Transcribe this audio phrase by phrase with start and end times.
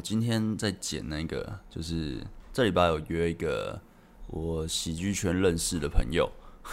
[0.00, 3.78] 我今天在剪那个，就是这礼拜有约一个
[4.28, 6.26] 我喜剧圈认识的朋友，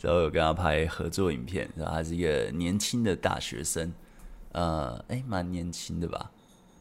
[0.00, 3.92] 然后有跟他拍合作影片，然后他是一个年轻的大学生，
[4.52, 6.30] 呃，诶，蛮年轻的吧？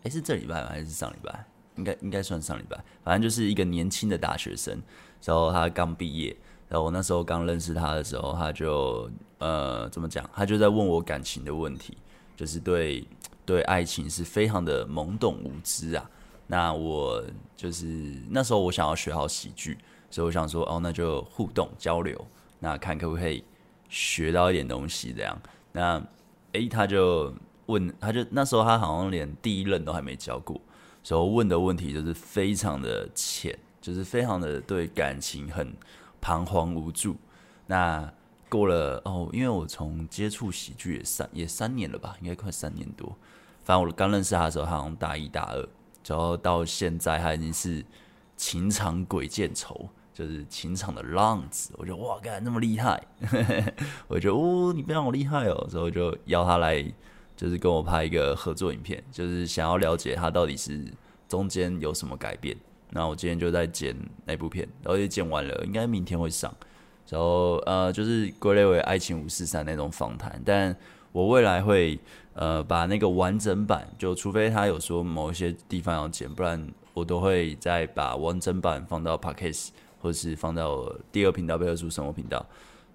[0.03, 0.69] 诶，是这礼拜吗？
[0.69, 1.43] 还是上礼拜？
[1.77, 4.79] 应该应该算上礼拜，反正就是一个年轻的大学生，
[5.25, 6.37] 然后他刚毕业，
[6.67, 9.09] 然后我那时候刚认识他的时候，他就
[9.39, 10.29] 呃怎么讲？
[10.31, 11.97] 他就在问我感情的问题，
[12.37, 13.03] 就是对。
[13.49, 16.07] 对爱情是非常的懵懂无知啊！
[16.45, 17.23] 那我
[17.57, 17.85] 就是
[18.29, 19.75] 那时候我想要学好喜剧，
[20.11, 22.27] 所以我想说哦，那就互动交流，
[22.59, 23.43] 那看可不可以
[23.89, 25.35] 学到一点东西这样。
[25.71, 25.99] 那
[26.51, 27.33] 诶，他就
[27.65, 30.61] 问，他就那时候他好像连第一任都还没交过，
[31.01, 35.73] 所以问的问题就是非常的浅，就是非常的对感情很
[36.21, 37.15] 彷徨无助。
[37.65, 38.13] 那
[38.47, 43.17] 过了哦，因为我从接触喜剧也三也三年了吧，应该快三年多。
[43.69, 45.69] 反正我刚认识他的时候，他好像大一、大二，
[46.07, 47.85] 然后到现在他已经是
[48.35, 51.71] 情场鬼见愁，就是情场的浪子。
[51.77, 52.99] 我觉得哇，干那么厉害，
[54.09, 56.83] 我觉得哦，你非常好厉害哦，所以我就邀他来，
[57.37, 60.91] 就是跟我拍一个合作影片，就是想要了解他到底是
[61.27, 62.57] 中间有什么改变。
[62.89, 63.95] 那我今天就在剪
[64.25, 66.51] 那部片，然后也剪完了，应该明天会上。
[67.07, 70.75] 然后呃，就是归类为爱情五四三那种访谈，但
[71.11, 71.99] 我未来会。
[72.33, 79.69] 呃，把那个完整版，就除非他有说某一些地方要剪，不然我都会再把完整版放到 Podcast，
[80.01, 82.45] 或是放到第二频道贝克书生活频道。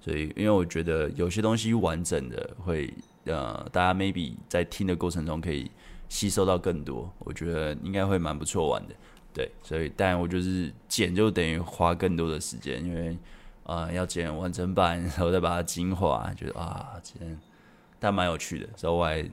[0.01, 2.93] 所以，因为我觉得有些东西完整的会，
[3.25, 5.71] 呃，大家 maybe 在听的过程中可以
[6.09, 8.95] 吸收到更多，我觉得应该会蛮不错玩的。
[9.33, 13.17] 对，所以，但我就是剪就等于花更多的时间，因为
[13.65, 17.41] 呃要剪完整版，然后再把它精华，觉得啊，剪。
[18.05, 19.27] 但蛮有趣的，所以我还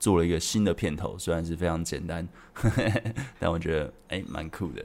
[0.00, 4.82] 做了一个新的片头，虽然是非常简单，呵呵，但我觉得哎蛮、酷的。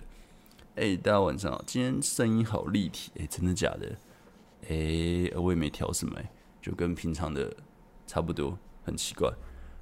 [0.76, 3.96] 哎、大家晚上好，今天声音好立体，哎、真的假的？
[4.68, 6.30] 哎、我也没调什么、欸，
[6.62, 7.50] 就跟平常的
[8.06, 9.32] 差不多，很奇怪。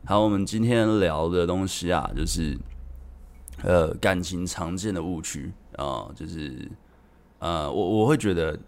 [0.06, 2.56] 好，我们今天聊的东西啊，就是
[3.64, 6.70] 呃感情常见的误区啊，就是
[7.40, 8.60] 呃我我会觉得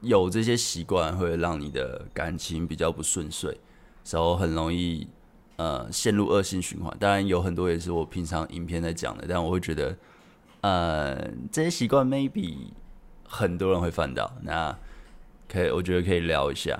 [0.00, 3.56] 有这些习惯会让你的感情比较不顺遂。
[4.04, 5.06] 时候很容易，
[5.56, 6.94] 呃，陷入恶性循环。
[6.98, 9.96] 当然有很多也是我平常影片在讲的，但我会觉得，
[10.62, 12.56] 呃，这些习惯 maybe
[13.24, 14.32] 很多人会犯到。
[14.42, 14.76] 那
[15.48, 16.78] 可以，我觉得可以聊一下。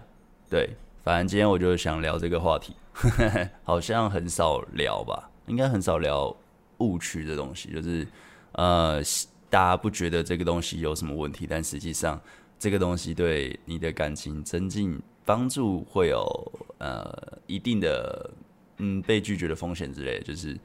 [0.51, 0.71] 对，
[1.05, 2.75] 反正今天我就想聊这个话题，
[3.63, 6.35] 好像很少聊吧，应该很少聊
[6.79, 8.07] 误区的东西，就是
[8.53, 9.01] 呃，
[9.49, 12.21] 大家不觉得这个东西有什么问题，但实际上
[12.59, 15.01] 这个东西对你的感情增进。
[15.25, 18.31] 帮助会有呃一定的
[18.79, 20.59] 嗯被拒绝的风险之类，就是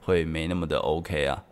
[0.00, 1.44] 会没那么的 OK 啊。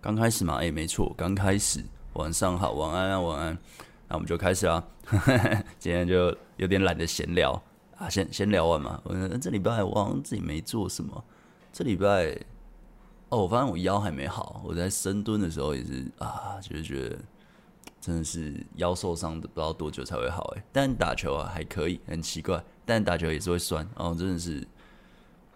[0.00, 1.84] 刚开始嘛，哎、没错，刚开始。
[2.14, 3.58] 晚上好，晚安啊，晚安。
[4.08, 4.82] 那我们就开始啊。
[5.78, 7.52] 今天就有点懒得闲聊
[7.96, 9.00] 啊，先先聊完嘛。
[9.04, 11.24] 我这礼拜我好像自己没做什么。
[11.72, 12.36] 这礼拜
[13.28, 14.60] 哦，我发现我腰还没好。
[14.64, 17.18] 我在深蹲的时候也是啊，就是觉得。
[18.00, 20.64] 真的是腰受伤的，不知道多久才会好哎。
[20.72, 23.86] 但打球啊还可以，很奇怪，但打球也是会酸。
[23.94, 24.66] 哦，真的是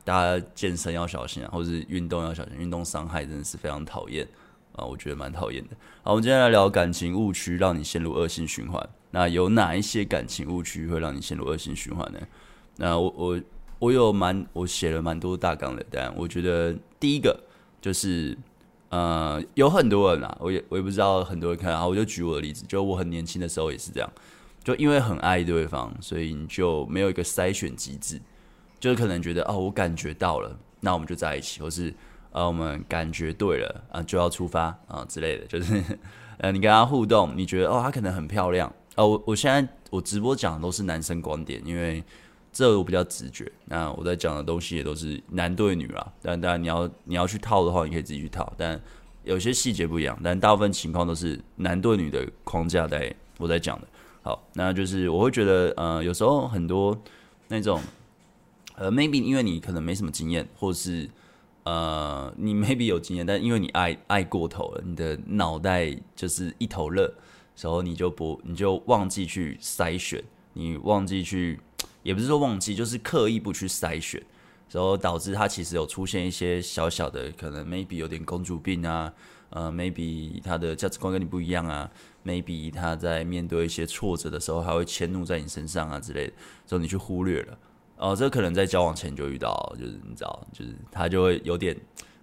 [0.04, 4.28] 大家健身要小心啊，或者是运动要小心，运动伤害真的是非常讨厌
[4.76, 5.76] 啊，我觉得蛮讨厌的。
[6.02, 8.86] 好，我们今天来聊感情误区，让你陷入恶性循环。
[9.10, 12.18] 那有哪一些感情误区会让你陷入恶性循环呢？
[12.76, 13.40] 那我我
[13.78, 17.42] 我有蛮我写了蛮多大纲的，但我觉得第一个
[17.80, 18.36] 就是。
[18.94, 24.08] 呃，有很多人啊，我也我也不知道很多人看啊，我就举我的例子，就我很年轻的时候也是这样，
[24.62, 28.20] 就因为很爱对方，所以你就没有一个筛选机制，
[28.78, 31.92] 就是可能觉得哦，我感觉到了，那我们就在一起，或是
[32.30, 35.82] 呃，我们感觉对了啊，就要出发啊之类的，就是
[36.38, 42.04] 呃，你跟他互动，你觉得哦，他可能很漂亮哦，我我现在我直播讲的都是男生观点，因为。
[42.54, 46.12] 这我比较直觉，那我在讲的东西也都是男对女啦。
[46.22, 48.50] 但当然你要你要去套的话，你可以自己去套。
[48.56, 48.80] 但
[49.24, 53.88] 有些细节不一样，但大部分情况都是男对女的框架在我在讲的。
[54.22, 56.96] 好，那就是我会觉得，呃，有时候很多
[57.48, 57.80] 那种，
[58.76, 61.10] 呃，maybe 因为你可能没什么经验，或是
[61.64, 67.12] 呃，你 maybe 有经验，但因为你爱爱过头了，你的脑袋就是一头热，
[67.56, 70.22] 时候你就不你就忘记去筛选，
[70.52, 71.58] 你忘记去。
[72.04, 74.22] 也不是说忘记，就是刻意不去筛选，
[74.70, 79.12] 然后导致他其实有出现一些小小的可能，maybe 有点公主病啊，
[79.50, 81.90] 呃，maybe 他的价值观跟你不一样啊
[82.24, 86.32] ，maybe 他在面对一些挫折的时候，还会迁怒在你身上啊之类的，
[86.66, 87.58] 所以你去忽略了。
[87.96, 91.74] 哦，这可能在交往前就遇到，就是你知道，就是他就会有点，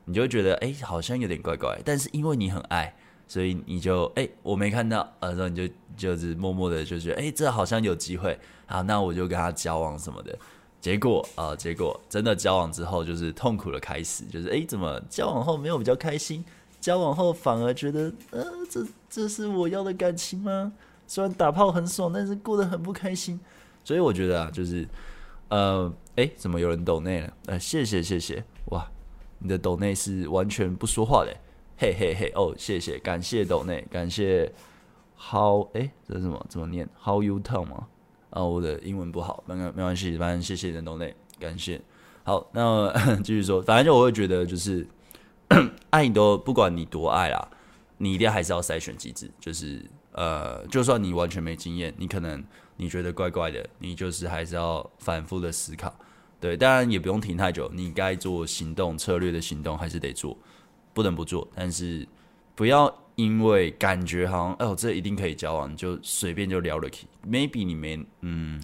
[0.05, 2.93] 你就会觉得哎，好像有点怪怪，但是因为你很爱，
[3.31, 10.37] 所以你就哎，我没看到，呃，然后你就就是默默的就觉得哎，这好像有机会，好，那我就跟他交往什么的。
[10.81, 16.43] 结果啊、结果真的交往之后就是痛苦的开始，就是哎，怎么交往后没有比较开心？
[16.81, 20.73] 交往后反而觉得，呃，这这是我要的感情吗？
[21.07, 23.39] 虽然打炮很爽，但是过得很不开心。
[23.85, 24.85] 所以我觉得啊，就是，
[25.47, 27.33] 呃，哎，怎么有人抖内了？
[27.45, 28.91] 呃，谢谢谢谢，哇，
[29.39, 31.33] 你的抖内是完全不说话的，
[31.81, 34.53] 嘿嘿嘿，哦，谢谢，感谢抖内，感谢
[35.17, 36.45] ，How，哎，这是什么？
[36.47, 37.87] 怎么念？How you tell 吗？
[38.29, 41.81] 啊，我的英文不好，没没关系，反正谢谢你的抖内，感谢。
[42.23, 44.85] 好，那继续说，反正就我会觉得，就是
[45.89, 47.49] 爱你都不管你多爱啦，
[47.97, 52.43] 你一定还是要筛选机制，就是呃，就算你完全没经验，你可能
[52.77, 55.91] 你觉得怪怪的，你就是还是要反复的思考。
[56.39, 60.37] 对，当然也不用停太久，你该做行动策略的行动还是得做，
[60.93, 62.07] 不能不做，但是
[62.55, 62.93] 不要。
[63.15, 67.05] 因为感觉好像哦，这一定可以交往，就随便就聊了起。
[67.27, 68.59] Maybe 你没嗯，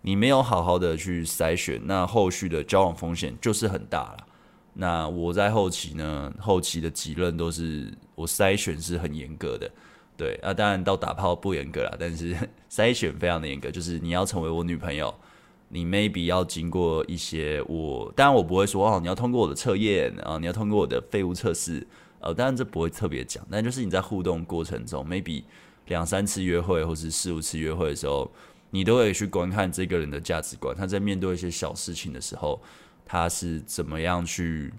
[0.00, 4.26] 你没有好好的去筛选，那后续的交往风险就是很大了。
[4.72, 9.70] 那我在后期呢，后期的几任都是我筛选是很严格的，
[10.16, 12.34] 对啊，当然到打炮不严格啦，但是
[12.70, 15.12] 筛选非常的严格，就是你要成为我女朋友，
[15.72, 21.86] 你 Maybe 要经过一些我，当然我不会说哦，你要通过我的测验啊，你要通过我的废物测试。
[22.18, 25.42] 呃，当然这不会特别讲，但就是你在互动过程中，maybe
[25.86, 28.30] 两三次约会或是四五次约会的时候，
[28.70, 32.60] 你都会去观看这个人的价值观，他在面对一些小事情的时候，
[33.06, 34.70] 他是怎么样去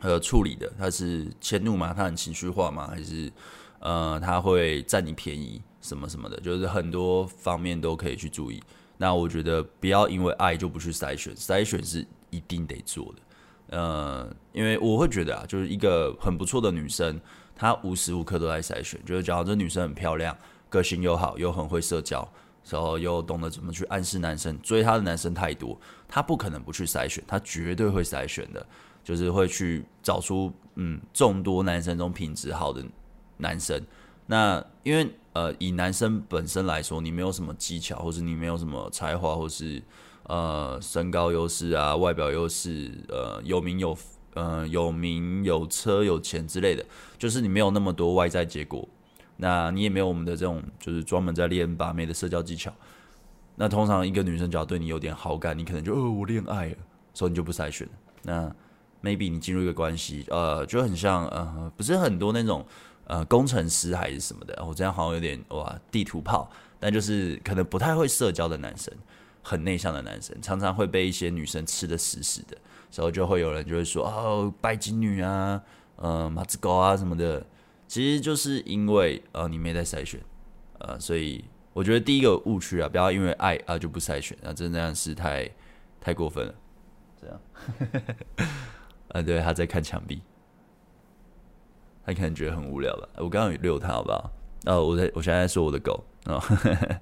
[0.00, 0.72] 呃处理的？
[0.76, 1.94] 他是迁怒吗？
[1.94, 2.88] 他很情绪化吗？
[2.88, 3.30] 还是
[3.78, 6.40] 呃他会占你便宜什么什么的？
[6.40, 8.60] 就是很多方面都可以去注意。
[9.02, 13.78] 那我觉得不要因为爱就不去筛选，筛选是一定得做的。
[13.78, 17.18] 呃，因为我会觉得啊，就是一个很不错的女生，
[17.56, 19.00] 她无时无刻都在筛选。
[19.06, 20.36] 就是假如这女生很漂亮，
[20.68, 22.30] 个性又好，又很会社交，
[22.68, 28.66] 然后又懂得怎么去暗示男生，追她的男生太多，她不可能不去筛选，她绝对会筛选的，
[29.02, 32.84] 就是会去找出嗯众多男生中品质好的
[33.38, 33.82] 男生。
[34.26, 39.82] 那因为呃，以男生本身来说，你没有什么技巧，或是你没有什么才华，或是。
[40.24, 43.98] 呃，身高优势啊，外表优势，呃，有名有
[44.34, 46.86] 呃有名有车有钱之类的，
[47.18, 48.88] 就是你没有那么多外在结果，
[49.38, 52.72] 那你也没有我们的这种就是专门在练把妹的社交技巧。
[53.56, 56.76] 那通常一个女生只要对你有点好感，你可能就哦我恋爱了，
[57.12, 57.88] 所以你就不筛选。
[58.22, 58.54] 那
[59.02, 62.64] maybe 你进入一个关系，呃，就很像呃不是很多那种
[63.10, 66.48] 呃工程师还是什么的，我这样好像有点哇地图炮，
[66.78, 68.92] 但就是可能不太会社交的男生。
[69.42, 72.54] 很内向的男生，常常会被一些女生吃得死死的，
[72.90, 75.58] 时候就会有人就会说哦，拜金女啊，
[75.96, 77.42] 嗯、马子狗啊什么的，
[77.88, 80.20] 其实就是因为呃你没在筛选，
[80.80, 81.42] 呃，所以
[81.72, 85.50] 我觉得第一个误区啊，不要因为爱啊就不筛选，啊真的是太
[86.02, 86.54] 太过分了，
[87.18, 87.40] 这样，
[89.08, 90.20] 啊， 对，他在看墙壁，
[92.04, 94.30] 他可能觉得很无聊吧，我刚刚有遛他好不好？
[94.66, 96.34] 哦，我在我现在在说我的狗啊。
[96.34, 96.42] 哦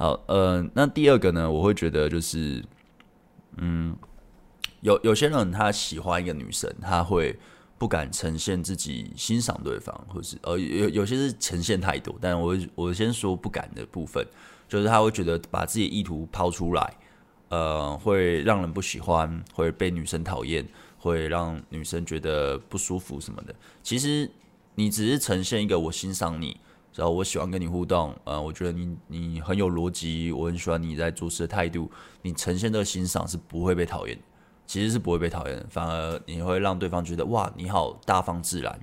[0.00, 2.64] 好，呃，那第二个呢，我会觉得就是，
[3.58, 3.94] 嗯，
[4.80, 7.38] 有有些人他喜欢一个女生，他会
[7.76, 14.26] 不敢呈现自己欣赏对方，或是呃有有些是呈现太多，但我我先说不敢的部分，
[14.66, 16.96] 就是他会觉得把自己的意图抛出来，
[17.50, 20.66] 呃，会让人不喜欢，会被女生讨厌，
[21.00, 23.52] 会让女生觉得不舒服什么的。
[23.82, 24.30] 其实
[24.76, 26.60] 你只是呈现一个我欣赏你。
[26.92, 31.88] 然后我喜欢跟你互动，呃，我觉得你你很有逻辑，我很喜欢你在做事的态度，
[32.20, 34.18] 你呈现这个欣赏是不会被讨厌，
[34.66, 38.78] 其实是不会被讨厌，反而你会让对方觉得哇，你好大方自然。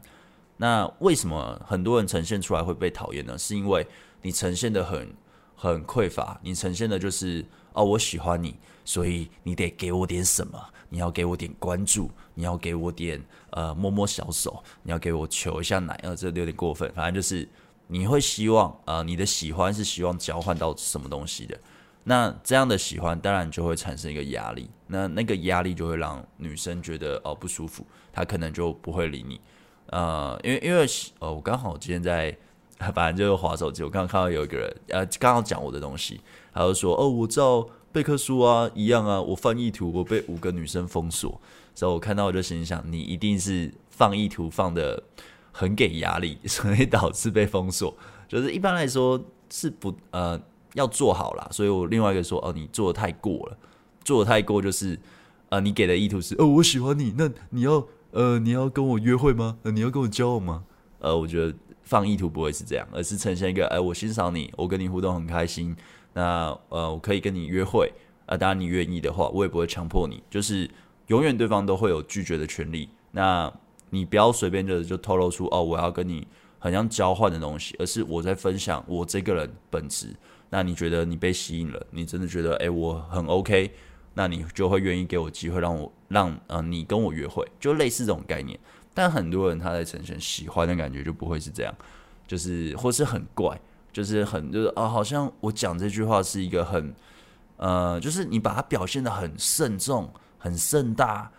[0.56, 3.38] 那为什么很多人呈现出来会被讨厌呢？
[3.38, 3.86] 是因为
[4.22, 5.14] 你呈现的很
[5.54, 8.56] 很匮乏，你呈现的就是哦，我喜欢你，
[8.86, 10.58] 所以你得给我点什么，
[10.90, 17.48] 你要给我点关注，你要给我点呃摸摸小手，你要给我求一下奶，呃，这有点过分，反正就是。
[17.90, 21.58] 你会希望啊、呃，你的喜欢是希望交换到什么东西的？
[22.04, 29.40] 那这样的喜欢当然就会产生一个压力，那那个压力就会让女生觉得哦不舒服，她可能就不会理你。
[29.86, 30.86] 呃，因为因为
[31.20, 32.38] 呃，我刚好今天在
[32.94, 36.20] 反正就是滑手机，我刚刚看到有一个人呃刚好讲我的东西，
[36.54, 41.40] 他就说哦，我照贝克书啊一样啊，我放意图，我被五个女生封锁，
[41.74, 45.04] 所以我看到我就心想，你一定是放意图放的。
[45.60, 47.92] 很给压力， 所以导致被封锁。
[48.28, 50.40] 就是一般来说是不呃
[50.76, 53.58] 要做好啦，所以我另外一个说哦，你做的太过了，
[54.04, 55.00] 做的太过，就是
[55.50, 59.58] 呃，你给的意图是，哦，我喜欢你，那你要呃，你要跟我约会吗？
[59.64, 60.64] 你要跟我交往吗？
[61.00, 61.52] 呃，我觉得
[61.82, 65.76] 放意图不会是这样，而是呈现一个，哎、我欣赏你，我跟你互动很开心，
[66.18, 67.94] 那呃，我可以跟你约会，
[68.26, 70.68] 啊、呃，当然你愿意的话，我也不会强迫你，就是
[71.08, 72.90] 永远对方都会有拒绝的权利。
[73.12, 73.54] 那
[73.92, 80.08] 你不要随便的就透露出，哦，我要跟你很像交换的东西，而是我在分享我这个人本质。
[80.50, 83.72] 那你觉得你被吸引了，你真的觉得，哎，我很 OK，
[84.16, 88.60] 那你就会愿意给我机会，让我让呃你跟我约会，就类似这种概念。
[88.96, 91.72] 但很多人他在呈现喜欢的感觉就不会是这样，
[92.26, 93.56] 就是或是很怪，
[93.98, 96.94] 就是很就是啊，好像我讲这句话是一个很
[97.56, 101.32] 呃，就是你把它表现得很慎重、很盛大，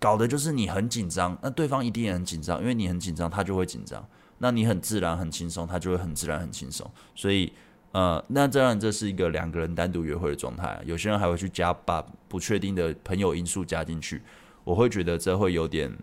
[0.00, 4.04] 搞得就是你很紧张，那对方一定也很紧张，因为你很紧张，他就会紧张。
[4.38, 6.84] 那你很自然、很轻松，他就会很自然、很轻松。
[7.14, 7.52] 所以
[7.92, 10.82] 呃，那当然这是一个两个人单独约会的状态。
[10.84, 14.20] 有些人还会去加把不确定的朋友因素加进去，
[14.64, 15.96] 我会觉得这会有点。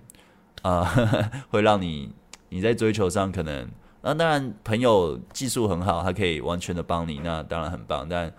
[0.62, 0.86] 啊，
[1.52, 2.14] 会让你
[2.48, 3.70] 你在追求上可能，
[4.02, 8.08] 那当然朋友技术很好，他可以完全的帮你，那当然很棒。
[8.08, 8.32] 但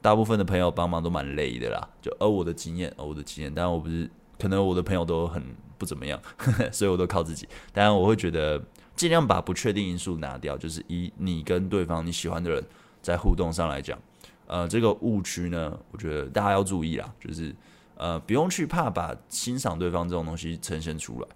[0.00, 1.88] 大部分的朋友帮忙都蛮累的啦。
[2.00, 5.42] 就而我的经验，而我的经验，当然我不是，可能我的朋友都很
[5.76, 7.46] 不怎么样，呵呵，所以我都靠自己。
[7.72, 8.62] 当然我会觉得
[8.96, 12.64] 尽量把不确定因素拿掉，就是以你跟对方你喜欢的人
[13.02, 13.98] 在互动上来讲，
[14.46, 17.54] 呃，这个误区呢，我觉得大家要注意啦，就是
[17.96, 21.28] 呃，不用去怕把欣赏对方这种东西呈现出来。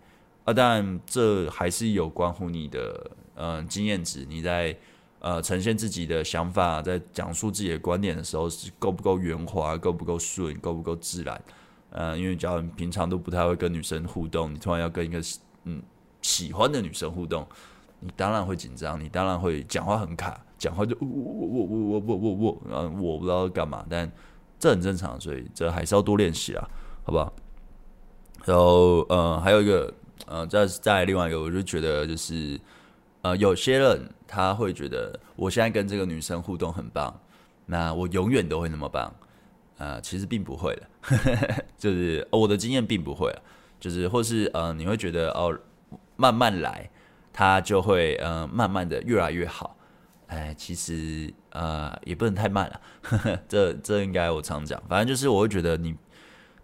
[0.45, 4.77] 啊，当然，这还是有关乎你的嗯，经验值你在
[5.19, 11.41] 呃呈现自己的想法，在讲述自己的观点的时候，是够不够圆滑，够不够顺，够不够自然？
[11.91, 15.21] 呃，因为假如平常都不太会跟女生互动，你突然要跟一个
[15.65, 15.83] 嗯
[16.23, 17.47] 喜欢的女生互动，
[18.01, 24.11] 你当然会紧张，你当然会讲话很卡，讲话就我我我我我我我我，嗯，我不知道干嘛，但
[24.59, 26.69] 这很正常，所以这还是要多练习啊，
[27.05, 27.33] 好不好？
[28.45, 29.93] 然后呃，还有一个
[30.27, 32.61] 呃，再再另外一个，我就觉得就是。
[33.25, 37.19] 呃，有些人他会觉得，我现在跟这个女生互动很棒，
[37.65, 39.11] 那我永远都会那么棒，
[39.79, 43.35] 呃，其实并不会的，呵 呵就是、我的经验并不会，
[43.81, 45.59] 就是或是呃，你会觉得哦，
[46.17, 46.91] 慢慢来，
[47.33, 49.75] 他就会呃，慢慢的越来越好，
[50.27, 55.97] 哎，其实呃，也不能太慢了，呵 呵这这应该我常讲，反正就是我会觉得你。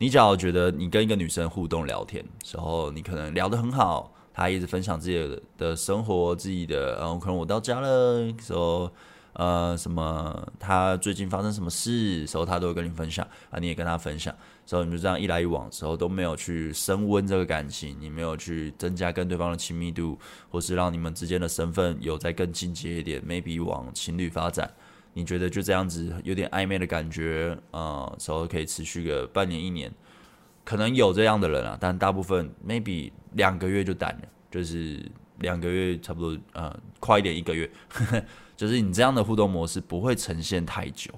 [0.02, 8.90] 你只要觉得你跟一个女生互动聊天时候，你可能聊得很好，他一直分享自己的的生活，自己的，然后可能我到家了时候，
[9.32, 14.34] 呃，什么，他最近发生什么事时候，他都会跟你分享啊，你也跟他分享，
[14.66, 20.18] 所以你就这样一来一往时候都没有去升温这个感情，你没有去增加跟对方的亲密度，
[20.50, 24.70] 或是让你们之间的身份有再更进阶一点，maybe 往情侣发展。
[25.12, 29.92] 你觉得就这样子有点暧昧的感觉啊，时候可以持续个半年一年，
[30.64, 35.04] 可能有这样的人啊，但大部分 maybe 两个月就淡了，就是
[35.38, 38.24] 两个月差不多呃快一点一个月，呵呵，
[38.56, 41.10] 就是你这样的互动模式不会呈现太久，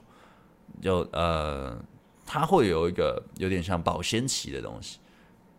[0.81, 1.77] 就呃
[2.25, 4.99] 它会有一个有点像保鲜期的东西，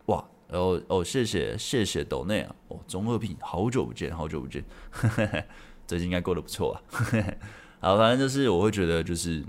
[0.06, 5.44] 哇，然后哦谢谢谢谢斗内啊，哦中二病好久不见好久不见，呵呵，
[5.86, 6.82] 最近应该过得不错啊。
[6.88, 7.34] 呵 呵
[7.80, 9.44] 好，反正就是我会觉得，就是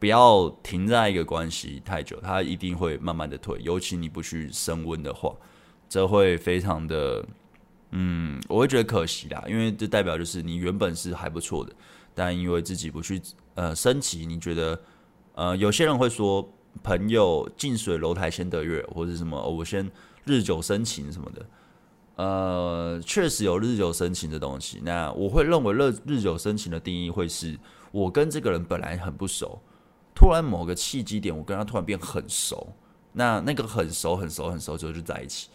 [0.00, 3.60] 不要停在一个关系太久，它一定会慢慢的退。
[3.62, 5.32] 尤其你不去升温的话，
[5.90, 7.22] 这会非常的，
[7.90, 9.44] 嗯，我会觉得可惜啦。
[9.46, 11.72] 因为这代表就是你原本是还不错的，
[12.14, 13.20] 但因为自己不去
[13.54, 14.80] 呃升级，你觉得
[15.34, 16.50] 呃有些人会说，
[16.82, 19.88] 朋友近水楼台先得月，或者什么，我先
[20.24, 21.46] 日久生情什么的。
[22.16, 24.80] 呃，确实有日久生情的东西。
[24.82, 27.58] 那我会认为日日久生情的定义会是，
[27.92, 29.58] 我跟这个人本来很不熟，
[30.20, 32.74] 突然某个契机点，我跟他突然变很熟。
[33.14, 35.48] 那那个很熟、很熟、很熟之后就在一起。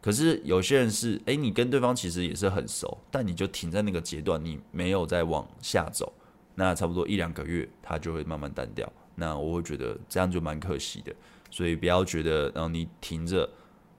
[0.00, 6.12] 可是有些人是，诶，你跟对方其实也是很熟，但你就停在那个阶段，你没有再往下走。
[6.54, 8.88] 那差不多一两个月，他就会慢慢淡掉。
[9.16, 11.12] 那我会觉得这样就蛮可惜的。
[11.50, 13.50] 所以不要觉得，然后你停着。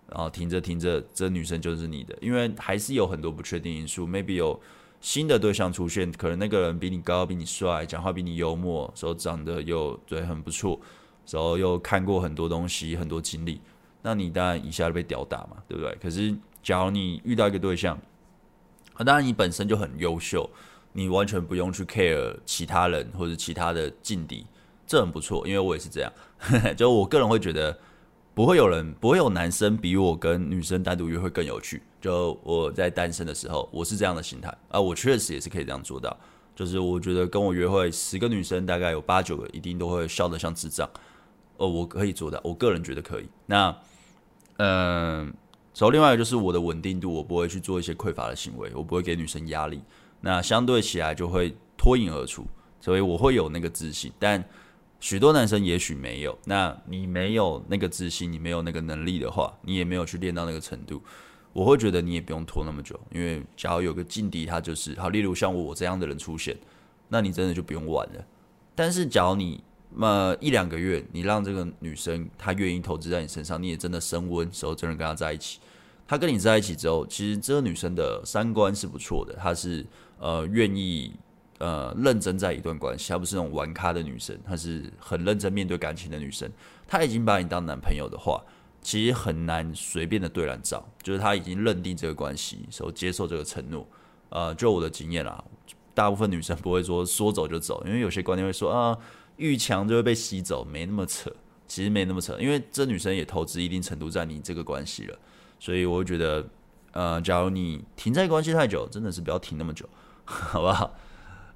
[0.07, 4.07] 然后停着停着，这女生就是你的，因为还是有很多不确定因素。
[4.07, 4.57] maybe 有
[5.05, 10.81] 新的对象出现，可能那个人比你高，比你帅，讲话比你幽默，时候长得又对很不错，
[11.27, 13.61] 时候又看过很多东西，很多经历，
[14.01, 15.95] 那你当然一下就被吊打嘛，对不对？
[16.01, 17.95] 可是假如你遇到一个对象，
[18.95, 20.49] 啊，当然你本身就很优秀，
[20.91, 24.43] 你完全不用去 care 其他人或者其他的劲敌，
[24.87, 26.11] 这很不错，因为我也是这样，
[26.75, 27.77] 就我个人会觉得。
[28.33, 31.81] 不会有人，不会有男生比我跟女生单独约会更有趣。
[32.05, 36.15] 就我在单身的时候，我是这样的心态啊，我确实也是可以这样做到。
[36.55, 40.87] 就是我觉得跟我约会十个女生，大概有八九个一定都会笑得像智障。
[41.57, 43.27] 哦，我可以做到，我个人觉得可以。
[43.47, 43.75] 那，
[44.57, 45.23] 嗯、
[45.73, 49.81] 然后另外一个就是我的稳定度，我不会去做一些匮乏的行为，我不会给女生压力。
[50.21, 52.45] 那相对起来就会脱颖而出，
[52.79, 54.13] 所以我会有那个自信。
[54.19, 54.47] 但
[54.99, 56.37] 许多男生也许没有。
[56.45, 61.01] 那你没有那个自信，你没有那个能力的话，你也没有去练到那个程度，
[61.55, 62.99] 我会觉得你也不用拖那么久。
[63.11, 66.53] 因为假如有个劲敌，他就是好，例如像我这样的人出现，
[67.07, 68.25] 那你真的就不用玩了。
[68.75, 69.63] 但是假如你
[69.97, 75.59] 那，一两个月，你让这个女生她愿意投资在你身上，你也真的升温，时候真的跟她在一起。
[76.05, 79.85] 她跟你在一起之后，其实这个女生的三观是不错的，她是
[80.19, 81.13] 呃愿意
[81.59, 86.51] 呃认真在一段关系，她不是那种玩咖的女生，她是很认真面对感情的女生。
[86.85, 88.43] 她已经把你当男朋友的话，
[88.85, 93.87] 其实很难随便的对人照，就是他已经认定这个关系，所接受这个承诺。
[94.29, 95.43] 呃，就我的经验啦，
[95.95, 98.97] 大部分女生不会说说走就走，因为有些观念会说啊。
[99.37, 101.29] 遇强就会被吸走，没那么扯，
[101.67, 105.19] 其实没那么扯，因为这女生也投资一定程度在你这个关系了，
[105.59, 106.47] 所以我觉得，
[106.93, 109.85] 呃，假如你停在关系太久，真的是不要停那么久，
[110.23, 110.95] 好不好？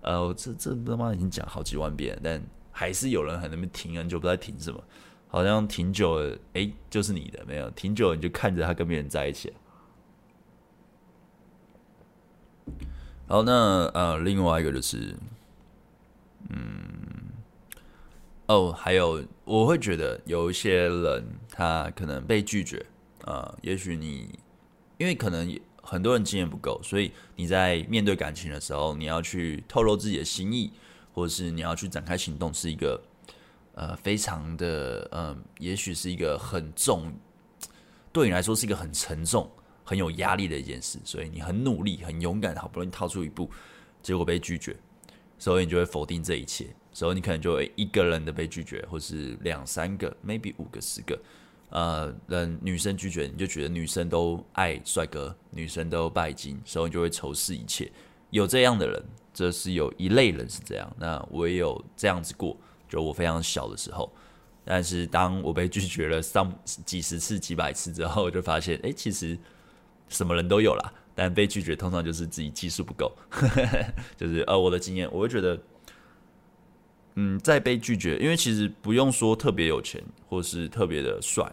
[0.02, 4.84] 呃，我这这他妈已经讲好几万遍，但还是有人很那边停很久不知道停什么，
[5.30, 9.54] 好像挺久了，诶，就是你的没有，挺久了你就看着他跟别人在一起。
[13.28, 15.16] 好，那呃，另外一个就是，
[16.50, 16.68] 嗯。
[18.48, 22.84] 哦，还有，我会觉得有一些人他可能被拒绝，
[23.26, 24.40] 呃，也许你
[24.98, 30.72] 因为可能很多人经验不够，所以你在面对感情的时候，你要去透露自己的心意，
[31.14, 33.00] 或者是你要去展开行动，是一个
[33.80, 37.14] 呃非常的嗯、也许是一个很重，
[38.12, 39.50] 对你来说是一个很沉重、
[39.86, 43.50] 很有压力的一件事，所以你很努力、很勇敢，好不容易掏出一步，
[44.04, 44.76] 结果被拒绝，
[45.38, 46.68] 所以你就会否定这一切。
[46.92, 51.18] 所以你可能就会一个人的被拒绝，或是两三个，maybe 五个、十个，
[51.70, 57.90] 呃，人女生拒绝，你就觉得女生都爱帅哥，女生都拜金，所以你就会仇视一切。
[58.32, 59.02] 有这样的人，
[59.34, 60.92] 这是有一类人是这样。
[61.00, 62.58] 那我也有这样子过，
[62.90, 64.12] 就我非常小的时候。
[64.66, 69.38] 但是当我被拒绝了上几十次、几百次之后，就发现，哎，其实
[70.10, 70.94] 什么人都有啦。
[71.16, 73.12] 但被拒绝通常就是自己技术不够，
[74.18, 75.58] 就是呃，我的经验，我会觉得。
[77.16, 81.52] 嗯，再被拒绝，因为其实不用说特别有钱，或是特别的帅，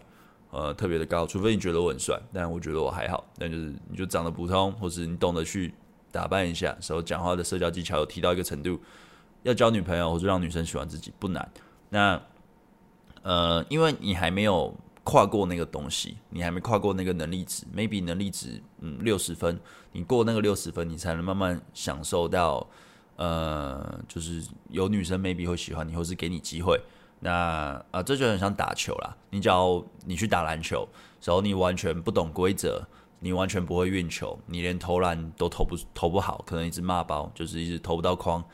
[0.53, 5.75] 呃，特别的高，除非你觉得我很帅，但我觉得我还好，那就是你就长得普通，或是你懂得去
[6.13, 8.81] 打扮一下，时候讲话的社交技巧有提到一个程度，
[9.47, 11.51] 要交女朋友或者让女生喜欢自己不难。
[11.89, 12.21] 那
[13.23, 19.59] 呃，因为你还没有跨过那个东西，你还没跨过那个能力值，maybe 能力值嗯六十分，
[19.93, 22.67] 你过那个六十分，你才能慢慢享受到。
[23.19, 26.79] 呃，就是有女生 maybe 会喜欢你，或是给你机会。
[27.21, 29.17] 那啊、这就很像打球啦。
[29.31, 30.87] 你只要你去打篮球，
[31.25, 32.87] 然后你完全不懂规则，
[33.21, 38.45] 你完全不会运球，你连投篮都投不投不好，可能一直骂包，就是一直投不到框。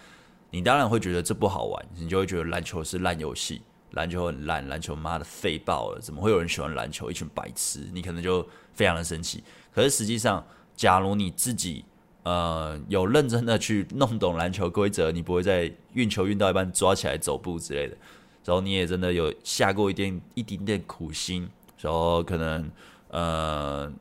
[0.53, 3.61] 你当然会觉得这不好玩，你就会觉得篮球是烂游戏，
[3.91, 7.11] 篮球很烂，篮球妈的废爆了，怎么会有人喜欢篮球？
[7.11, 9.43] 一群白痴，你可能就非常的生气。
[9.75, 11.85] 可是实际上，假如你自己。
[12.25, 17.97] 呃，有认真的去弄懂篮球规则，你不会在运球运到一半抓起来走步之类的。
[18.45, 21.49] 然后你也真的有下过一点一点点苦心，
[21.81, 22.71] 然后可能
[23.09, 23.93] 呃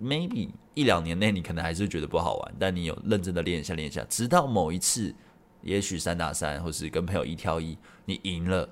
[0.00, 5.12] ，maybe 一两年内你可能还是觉得不好玩，但你有认真的练一下练一下，直到某一次，
[5.62, 8.68] 也许三打三，或是跟朋友一挑一，你赢了，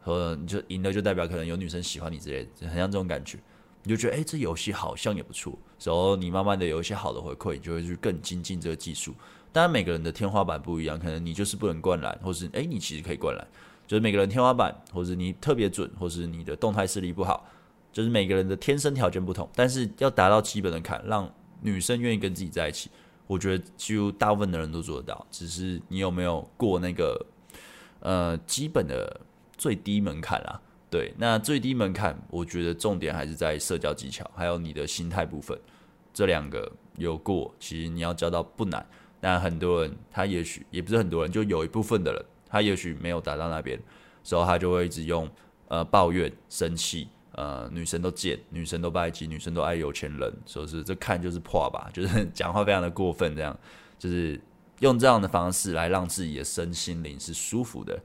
[0.00, 3.38] 和你就赢了就代表可能有女生喜欢你之类的，很像这种感觉。
[3.82, 5.58] 你就觉得，哎、这游戏好像也不错。
[5.82, 9.14] 然后你慢慢的有一些好的回馈，你就会去更精进这个技术。
[9.52, 13.46] 当然，每个人的天花板不一样，可能你就是不能灌篮，或是哎、你其实可以灌篮。
[13.86, 17.44] 就是每个人天花板，或是你特别准，或是你的动态视力不好，
[17.90, 19.48] 就是每个人的天生条件不同。
[19.54, 22.90] 但是要达到基本的坎，让女生愿意跟自己在一起，
[23.30, 25.24] 我觉得几乎大部分的人都做得到。
[25.30, 27.24] 只是你有没有过那个
[28.00, 29.20] 呃基本的
[29.56, 30.60] 最低门槛啊？
[30.90, 35.56] 对，那最低门槛，我觉得重点还是在社交技巧，还有你的心态部分，
[36.12, 38.84] 这两个有过，其实你要交到不难。
[39.20, 43.80] 但很多人，他也许也不是很多人，就有一部分的人，他也许没有达到那边，
[44.24, 45.30] 所以他就会一直用
[45.68, 53.56] 呃抱怨、生气，呃女生都贱，女生都拜金，女生都爱有钱人，说是这看就是破吧， 就是讲话非常的过分，这样
[53.98, 54.40] 就是
[54.80, 57.98] 用这样的方式来让自己的身心灵是舒服的。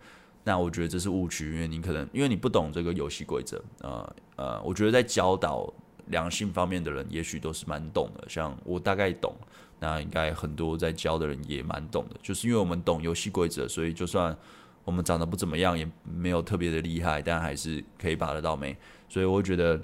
[0.43, 5.73] 那我觉得这是误区，因为你可能因为你不懂这个游戏规则，呃呃，我觉得在教导
[6.07, 8.23] 良性方面的人，也许都是蛮懂的。
[8.29, 9.33] 像我大概懂，
[9.79, 12.15] 那应该很多在教的人也蛮懂的。
[12.21, 14.37] 就是因为我们懂游戏规则，所以就算
[14.85, 18.77] 我们长得不怎么样，也没有特别的厉害，但还是可以把得到妹。
[19.09, 19.81] 所以我觉得，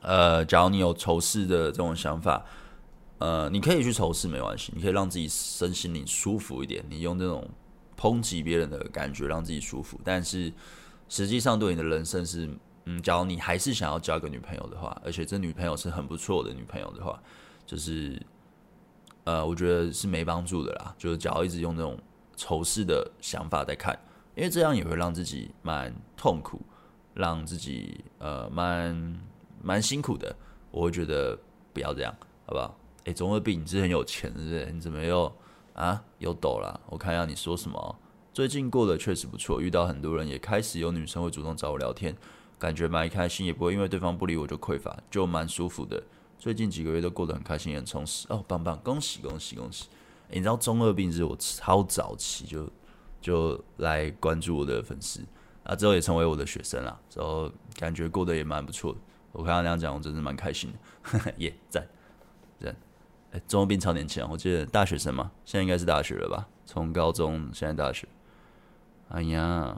[0.00, 2.44] 呃，假如你有仇视的这种想法，
[3.18, 7.48] 呃，你可以去仇视没关系，你可以让自己身心灵舒服一点，你用这种
[7.98, 10.00] 抨击别人的感觉让自己舒服。
[10.04, 10.52] 但是
[11.08, 12.48] 实际上对你的人生是，
[12.84, 17.20] 嗯，假如你还是想要交个女朋友的话，而且这女朋友是很不错的女朋友的话，
[17.66, 18.20] 就是，
[19.24, 20.94] 呃，我觉得是没帮助的啦。
[20.96, 21.98] 就是假如一直用这种
[22.36, 23.98] 仇视的想法在看，
[24.36, 26.60] 因为这样也会让自己蛮痛苦。
[27.14, 29.18] 让自己呃蛮
[29.62, 30.36] 蛮辛苦的，
[30.70, 31.34] 我会觉得
[31.72, 32.78] 不要这样，好不好？
[33.04, 34.70] 诶，总会比，你是很有钱，是不是？
[34.70, 35.34] 你怎么又
[35.72, 36.78] 啊又抖了？
[36.90, 37.98] 我看一下你说什么。
[38.34, 42.14] 最近过得确实不错，遇到很多人，也开始有女生会主动找我聊天，
[42.58, 46.02] 感觉蛮开心，也不会因为对方不理我就匮乏，就蛮舒服的。
[46.38, 48.26] 最近几个月都过得很开心，很充实。
[48.28, 49.86] 哦，棒棒，恭喜恭喜恭喜！
[50.30, 52.68] 你知道中二病是我超早期就
[53.20, 55.20] 就来关注我的粉丝。
[55.64, 58.98] 啊，之后也成为我的学生了，之后感觉过得也蛮不错的。
[59.32, 61.34] 我看他那样讲，我真是蛮开心的。
[61.38, 61.84] 耶，赞
[62.60, 62.76] 赞！
[63.32, 66.46] 哎，中二病超年轻，我记得大学生嘛，现在应该是大学了吧？
[66.64, 68.06] 从高中现在大学。
[69.08, 69.76] 哎呀，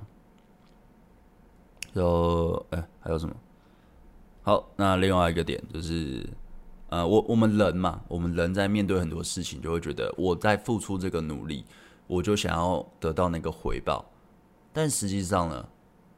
[1.94, 3.34] 就哎，还有什么？
[4.42, 6.28] 好，那另外一个点就是，
[6.88, 11.64] 呃，我我们人嘛，我们人在面对很多事情，就会觉得我在付出这个努力，
[12.06, 14.04] 我就想要得到那个回报，
[14.72, 15.68] 但实际上呢？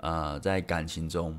[0.02, 1.38] 呃，在感情中，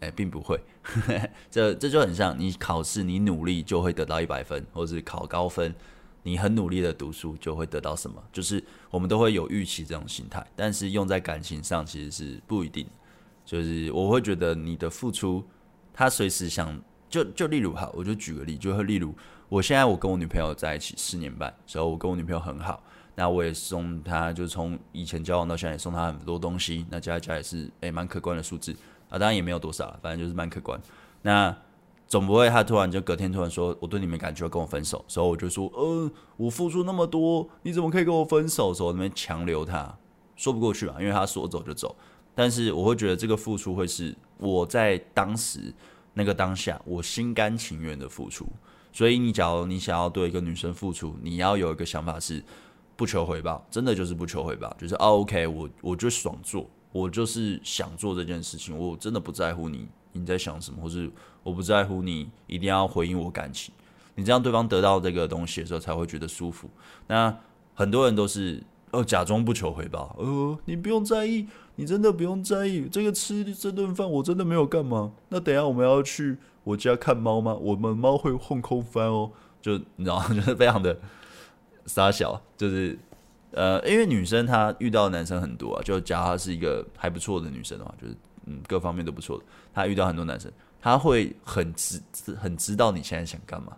[0.00, 0.60] 哎、并不会，
[1.50, 5.74] 这这就很像你考试，你努力就会得到一百分，或是考高分，
[6.22, 12.86] 你很努力的读书就会得到什么，就是我们都会有预期这种心态，但是用在感情上其实是不一定，
[13.46, 15.42] 就是我会觉得你的付出，
[15.94, 19.14] 他随时想，就就例如哈，我就举个例，就例如
[19.48, 22.82] 我现在我跟我女朋友在一起四年半，所以我跟我女朋友很好。
[23.14, 26.84] 那我也送她，就从以前交往到现在，也送她很多东西。
[26.90, 28.76] 那加一加也是诶，蛮、可观的数字
[29.08, 30.78] 啊，当然也没有多少，反正就是蛮可观。
[31.22, 31.56] 那
[32.06, 38.74] 总不会他突然就隔天突然说我对你没感觉，跟我分手，所以我就说，呃，我付出那么多，你怎么可以跟我分手？
[38.74, 39.96] 所以那边强留他，
[40.36, 41.96] 说不过去嘛，因为他说走就走。
[42.34, 45.72] 但是我会觉得这个付出会是我在当时
[46.16, 48.44] 那个当下，我心甘情愿的付出。
[48.92, 52.42] 所以你假如你想要对一个女生付出，你要有一个想法是。
[52.98, 61.10] 不求回报，真的就是不求回报，就是啊，OK，我我就爽做，我就是想做这件事情，我真的不在乎你你在想什么，或是
[61.42, 63.74] 我不在乎你一定要回应我感情，
[64.14, 66.70] 你这样对方得到这个东西的时候才会觉得舒服。
[67.06, 67.36] 那
[67.74, 71.46] 很多人都是哦，假装不求回报，呃，你不用在意，
[71.76, 75.12] 你真的不用在意，这个吃这顿饭我真的没有干嘛。
[75.28, 77.54] 那等下我们要去我家看猫吗？
[77.54, 79.30] 我们猫会后空翻哦，
[79.62, 80.98] 就你知道，就是非常的。
[81.86, 82.98] 傻小就是，
[83.52, 92.02] 呃，因为女生她遇到的男生很多啊，就假如她是一个还不错的女生的话，就是嗯，各方面都不错的，她遇到很多男生，她会很知
[92.36, 93.76] 很知道你现在想干嘛。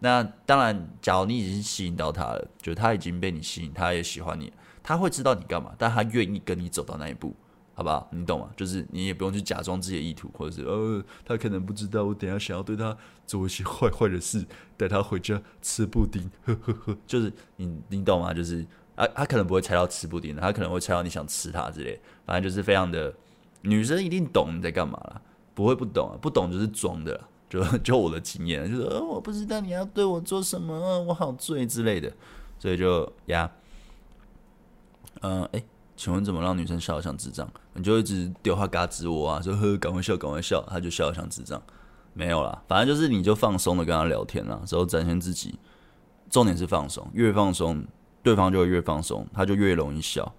[0.00, 4.52] 那当然，假如你已经吸引到她了，就她已经被你吸引，她也喜欢你，
[4.86, 7.34] 他会知道你干嘛，但他愿意跟你走到那一步。
[7.74, 8.08] 好不好？
[8.10, 8.48] 你懂吗？
[8.56, 12.96] 就是你也不用去假装自己的意图，或者是呃，他可能不知道我等下想要对他
[13.26, 14.42] 做一些坏坏的事，
[14.78, 16.96] 带他回家吃布丁，呵呵呵。
[17.06, 18.32] 就是你你懂吗？
[18.32, 22.00] 就是啊，他可能不会猜到吃布丁，他可能会猜到你想吃他之类。
[22.24, 23.12] 反正就是非常的
[23.60, 25.20] 女生一定懂你在干嘛啦，
[25.52, 27.20] 不会不懂啊，不懂就是装的。
[27.50, 32.10] 就就我的经验，就是呃，我不知道你要对我做什么，我好醉之类的，
[32.58, 33.52] 所以就呀，
[35.22, 35.62] 嗯，哎。
[35.98, 37.48] 请问怎么让女生笑得像智障？
[37.72, 41.62] 你就一直丢话嘎吱窝啊，说呵，赶快笑，赶快笑，她就笑得像智障。
[42.12, 45.58] 没有啦，反正就是你就放松的跟她聊天啦，之后展现自己。
[46.28, 47.82] 重点是放松，越放松，
[48.22, 50.30] 对方就会越放松，他就越容易笑，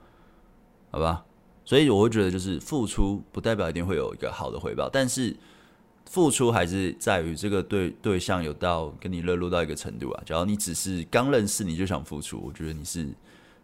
[0.92, 1.26] 好吧？
[1.66, 5.36] 所以我会觉得，就是付出不代表一定会有一个好的回报，但是
[6.06, 10.24] 付出还是在于这个对对象有到跟你热络到一个程度啊。
[10.24, 13.12] 假如你只是刚认识你就想付出，我觉得你是。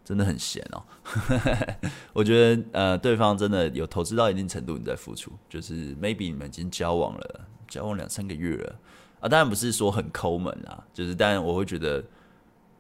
[0.04, 0.84] 真的很闲哦，
[2.12, 8.76] 我觉得呃，对方真的有投资到一定程度，你在付出，就是 maybe 你们已经交往了，交往两三个月了
[9.22, 12.04] 啊，当然不是说很抠门啊，就是但我会觉得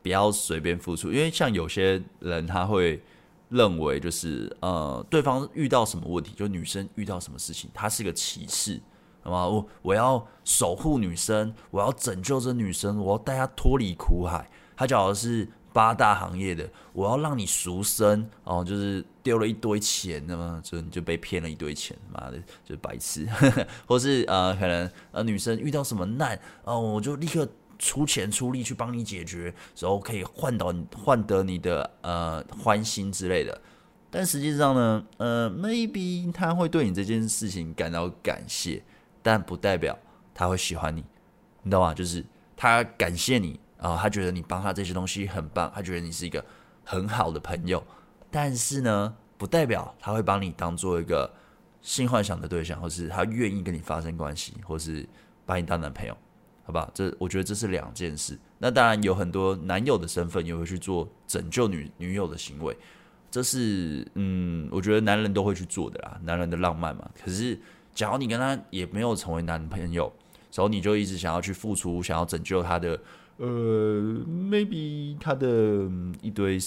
[0.02, 3.02] 不要随便付出，因为像有些人他会
[3.48, 8.82] 认为就是呃，对方遇到什么问题，就女生遇到什么事情，他是个骑士，
[9.22, 9.48] 好吗？
[9.48, 15.48] 我我要守护女生，我要拯救这女生，我要带她脱离苦海，他讲的是。
[15.74, 23.28] 八大行业的，我要让你赎身哦，就是丢了一堆钱，那么就你就被骗了一堆钱，妈的，就是白痴，
[23.88, 27.48] 或是呃，可能呃女生遇到什么难哦，我就立刻
[27.80, 33.60] 出钱出力去帮你解决，然后可以换到换得你的呃欢心之类的，
[34.12, 38.84] 但实际上呢，呃，maybe 他会对你这件事情感到感谢，
[39.24, 39.98] 但不代表
[40.36, 41.04] 他会喜欢你，
[41.64, 41.94] 你知道吗？
[41.94, 42.24] 就是
[42.56, 43.60] 他感谢你
[43.90, 46.44] 啊、他觉得你帮他这些东西很棒，他觉得你是一个
[46.86, 47.84] 很好的朋友，
[48.32, 51.30] 但是呢，不代表他会把你当做一个
[51.82, 55.08] 性幻想的对象，或是他愿意跟你发生关系，或是
[55.46, 56.18] 把你当男朋友，
[56.66, 56.90] 好吧？
[56.94, 58.40] 这我觉得这是两件事。
[58.58, 62.78] 那当然有很多男友的身份也会去做拯救女女友的行为。
[63.30, 67.10] 这是嗯，我觉得男人都会去做的啦，男人的浪漫嘛。
[67.20, 67.60] 可是，
[67.94, 70.06] 假如你跟他也没有成为男朋友，
[70.54, 72.98] 然后你就一直想要去付出，想要拯救他的，
[73.38, 73.48] 呃
[74.28, 75.48] ，maybe 他的
[76.22, 76.60] 一堆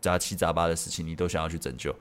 [0.00, 1.94] 杂七杂八的事情，你都想要去拯救，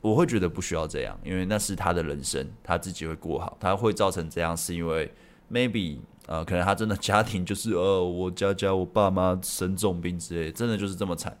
[0.00, 3.56] 我会觉得不需要这样，因为那是他的人生，他自己会过好。
[3.60, 5.12] 他会造成这样，是因为
[5.50, 11.36] maybe 呃，可能他真的家庭就是呃，我家家我爸妈生重病之类，真的就是这么惨。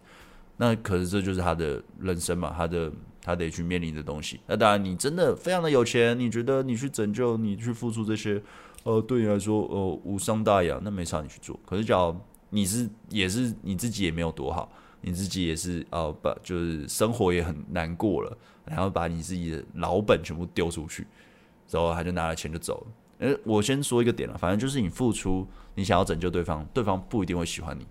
[0.58, 4.38] 那可是这就是他的人生嘛，他的他得去面临的东西。
[4.46, 8.40] 那当然，你真的非常的有钱，你觉得你去拯救，你去付出这些，
[8.84, 11.58] 呃，对你来说，呃，无伤大雅，那没差，你去做。
[11.64, 12.16] 可是，假如
[12.50, 21.06] 你是也是你自己也没有多好，你自己也是呃，把就是生活也很难过了，然后把你自己的老本全部丢出去，
[21.70, 22.86] 然后他就拿了钱就走了。
[23.28, 27.86] 呃，我先说一个点了，反正就是你付出，你想要拯救对方，对方不一定会喜欢你。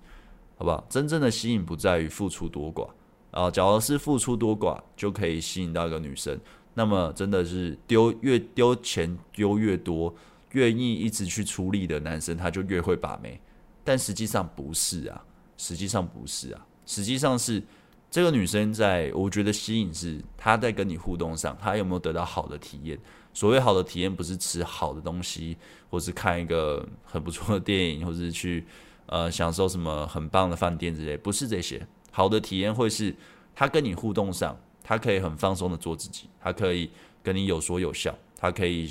[0.58, 0.86] 好不好？
[0.88, 2.88] 真正的吸引不在于付出多寡
[3.32, 3.49] 啊。
[3.49, 6.39] 假如是付出多寡就可以吸引到一个女生，
[6.75, 10.13] 那么真的是丢越丢钱丢越多，
[10.52, 13.40] 愿意一直去出力的男生，他就越会把妹。
[13.84, 15.24] 但实际上不是啊，
[15.58, 17.62] 实际上不是啊，实际上是
[18.10, 22.98] 这个女生在，我觉得吸引是她在跟你互动上，她有没有得到好的体验？
[23.34, 25.58] 所谓好的体验，不是吃好的东西，
[25.90, 28.66] 或是看一个很不错的电影，或是去。
[29.08, 33.14] 呃，享受什么很棒的饭店之类，不是这些好的体验，会是
[33.54, 36.90] 她跟你互动上，她可以很放松的做自己，她可以
[37.22, 38.90] 跟你有说有笑，她可以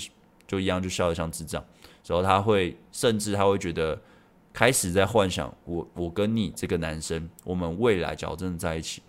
[0.51, 1.63] 就一样就笑得像智障，
[2.09, 3.97] 然后他会甚至他会觉得
[4.53, 9.01] 开始在幻想我我跟你这个男生，我们未来假如真的在一起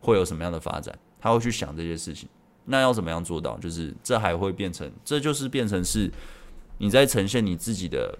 [0.00, 2.26] 会有什么样的发展，他会去想这些事情。
[2.64, 3.58] 那要怎么样做到？
[3.58, 6.10] 就是这还会变成，这就是变成是
[6.78, 8.18] 你在呈现你自己的。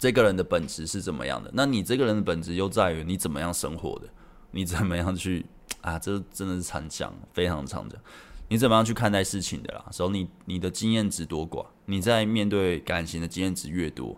[0.00, 1.48] 这个人的本质是怎么样的？
[1.54, 4.08] 那你这个人的本质又在于你怎么样生活的？
[4.50, 5.46] 你怎么样去
[5.80, 5.96] 啊？
[5.96, 8.00] 这真的是常讲，非常常讲。
[8.48, 9.84] 你怎么样去看待事情的啦？
[9.90, 11.66] 所以你你的经验值多寡？
[11.86, 14.16] 你在面对感情的经验值越多，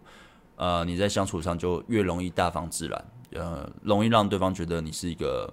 [0.56, 5.52] 呃，你在相处上就越容易大方自然，呃，容易让对方觉得你是一个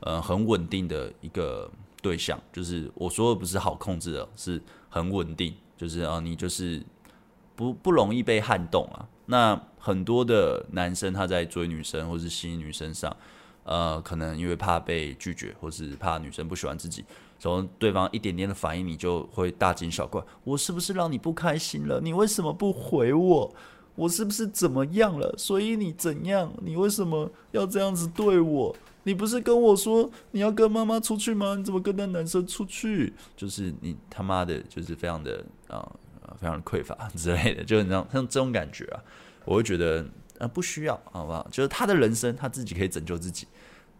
[0.00, 1.70] 呃很稳定的一个
[2.02, 2.40] 对象。
[2.52, 5.54] 就是我说的不是好控制的，是很稳定。
[5.76, 6.80] 就是啊，你就是
[7.56, 9.08] 不不容易被撼动啊。
[9.26, 13.14] 那很多的男生他在追女生或是吸引女生上，
[13.64, 17.04] 呃，可能因为怕被拒绝，或是怕女生不喜欢自己，
[17.44, 20.22] 从对方一点点的反应，你就会大惊小怪。
[20.44, 22.00] 我是不是让你不开心了？
[22.00, 23.54] 你为什么不回我？
[23.96, 25.34] 我是不是怎么样了？
[25.36, 26.50] 所以你怎样？
[26.62, 28.74] 你为什么要这样子对我？
[29.02, 31.54] 你不是跟我说你要跟妈妈出去吗？
[31.54, 33.12] 你怎么跟那男生出去？
[33.36, 35.86] 就是你他妈的，就是非常的啊。
[36.40, 38.98] 非常匮乏 之类的，就是那种像这种感觉啊，
[39.44, 40.04] 我会觉得
[40.38, 41.46] 啊不需要，好不好？
[41.50, 43.46] 就是他的人生他自己可以拯救自己，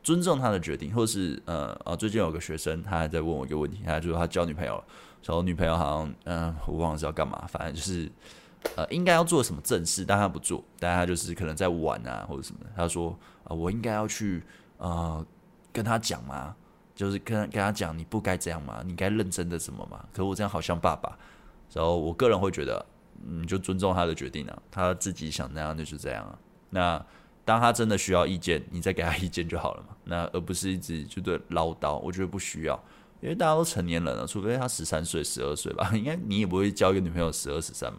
[0.05, 4.75] 尊重他的决定，或是呃啊，最近有个学生他还在问我一个问题，他就说他交女朋友，
[5.25, 8.09] 然后女朋友好像嗯、我忘了是要干嘛，反正就是
[8.77, 14.45] 呃应该要做什么正事，但他不做，但他就是可能在玩啊或者什么，他说啊、我应该要去
[14.77, 15.27] 呃
[15.73, 16.55] 跟他讲吗？
[16.95, 18.81] 就是跟跟他讲你不该这样吗？
[18.87, 20.05] 你该认真的什么吗？
[20.13, 21.19] 可我这样好像爸爸。
[21.73, 22.87] 然后我个人会觉得，
[23.27, 26.39] 嗯，就尊重他的决定啊，他自己想那样就是这样啊。
[26.71, 27.05] 那
[27.45, 29.97] 当他真的需要意见，你再给他意见就好了嘛。
[30.05, 32.83] 那而不是一直就对唠叨，我觉得不需要，
[33.21, 37.99] 因为大家都成年人了，除非他十三岁、十二岁吧， 应该你也不会交一个女朋友十二、十三嘛。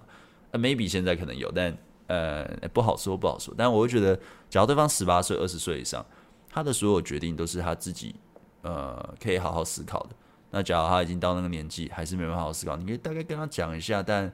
[0.52, 1.78] 那 maybe 现在可能有，但
[2.08, 3.54] 呃不好说，不好说。
[3.58, 6.06] 但我会觉得，假如对方十八岁、二十岁以上，
[6.50, 8.16] 他的所有决定都是他自己
[8.62, 10.10] 呃可以好好思考的。
[10.52, 14.32] 那假如他已经到那个年纪，还是没办法好好思考，你可以大概跟他讲一下，但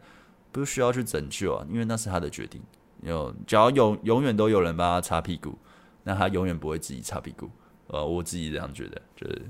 [0.51, 2.61] 不需要去拯救啊，因为那是他的决定。
[3.03, 5.57] 有，只要永永远都有人帮他擦屁股，
[6.03, 7.49] 那他永远不会自己擦屁股。
[7.87, 9.41] 呃，我自己这样觉得，就是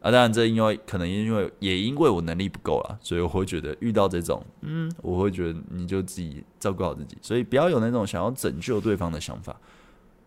[0.00, 9.54] 啊，当然这因为可能因为也因为我能力不够啊，所以我会觉得遇到这种，嗯，我会觉得你就自己照顾好自己，所以不要有那种想要拯救对方的想法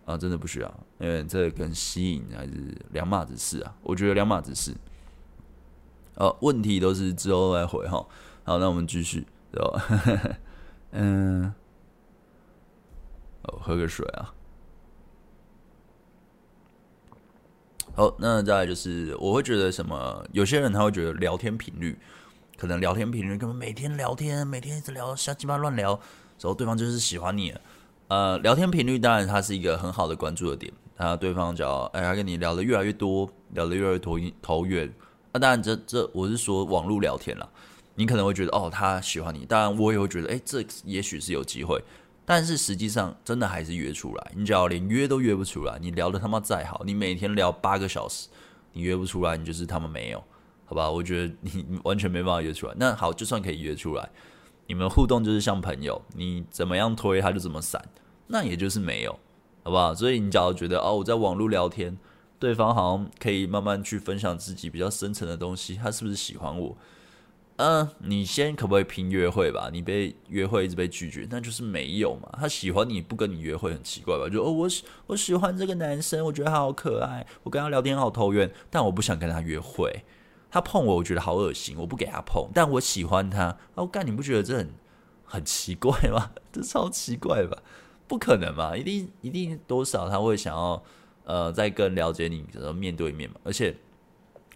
[0.05, 2.53] 啊，真的不需要，因为这跟吸引还是
[2.91, 4.75] 两码子事啊，我觉得两码子事。
[6.15, 8.05] 呃，问题都是之后来回哈。
[8.43, 10.37] 好，那我们继续，对吧？
[10.91, 11.53] 嗯，
[13.61, 14.33] 喝个水啊。
[17.95, 21.97] 好，那再来就是我会觉得什么，有些人他会觉得聊天频率，
[22.57, 25.91] 可能聊天频率根本每天聊天，每天一直聊瞎鸡巴乱聊，
[26.39, 27.53] 然后对方就是喜欢你。
[28.07, 34.91] 呃，聊天频率当然它是一个很好的关注的点，他对方只要哎，他跟你聊得越来越多，聊得越来越投投缘，
[35.33, 37.47] 那当然这这我是说网络聊天啦，
[37.95, 41.83] 你可能会觉得哦他喜欢你，当然我也会觉得哎这也许是有机会，
[42.29, 48.27] 但是实际上真的还是约出来，你只要连约都约不出来，你聊的他妈再好，你每天聊八个小时，
[48.71, 50.23] 你约不出来，你就是他妈没有，
[50.65, 50.91] 好吧？
[50.91, 52.73] 我觉得你完全没办法约出来。
[52.77, 54.07] 那好，就算可以约出来。
[54.67, 57.83] 你们互动就是像朋友，你怎么样推他就怎么闪，
[58.27, 59.11] 那也就是没有，
[59.63, 59.95] 好不好？
[59.95, 61.97] 所以你假如觉得哦，我在网络聊天，
[62.37, 66.77] 对方好像可以慢慢去分享自己比较深层的东西，他是不是喜欢我？
[67.61, 69.69] 嗯，你先可不可以拼约会吧？
[69.69, 72.29] 你被约会一直被拒绝，那就是没有嘛。
[72.39, 74.29] 他喜欢你不跟你约会很奇怪吧？
[74.31, 80.05] 就哦，我喜我喜欢这个男生，我觉得他好可爱，我跟他聊天好投缘，但我不想跟他约会。
[80.49, 82.49] 他碰我，我觉得好恶心，我不给他碰。
[82.55, 84.69] 但我喜欢他，我干，你不觉得这很
[85.25, 86.31] 很奇怪吗？
[86.53, 87.57] 这超奇怪吧？
[88.07, 88.77] 不可能嘛？
[88.77, 90.81] 一定一定多少他会想要
[91.25, 93.35] 呃再更了解你，然后面对面嘛。
[93.43, 93.75] 而且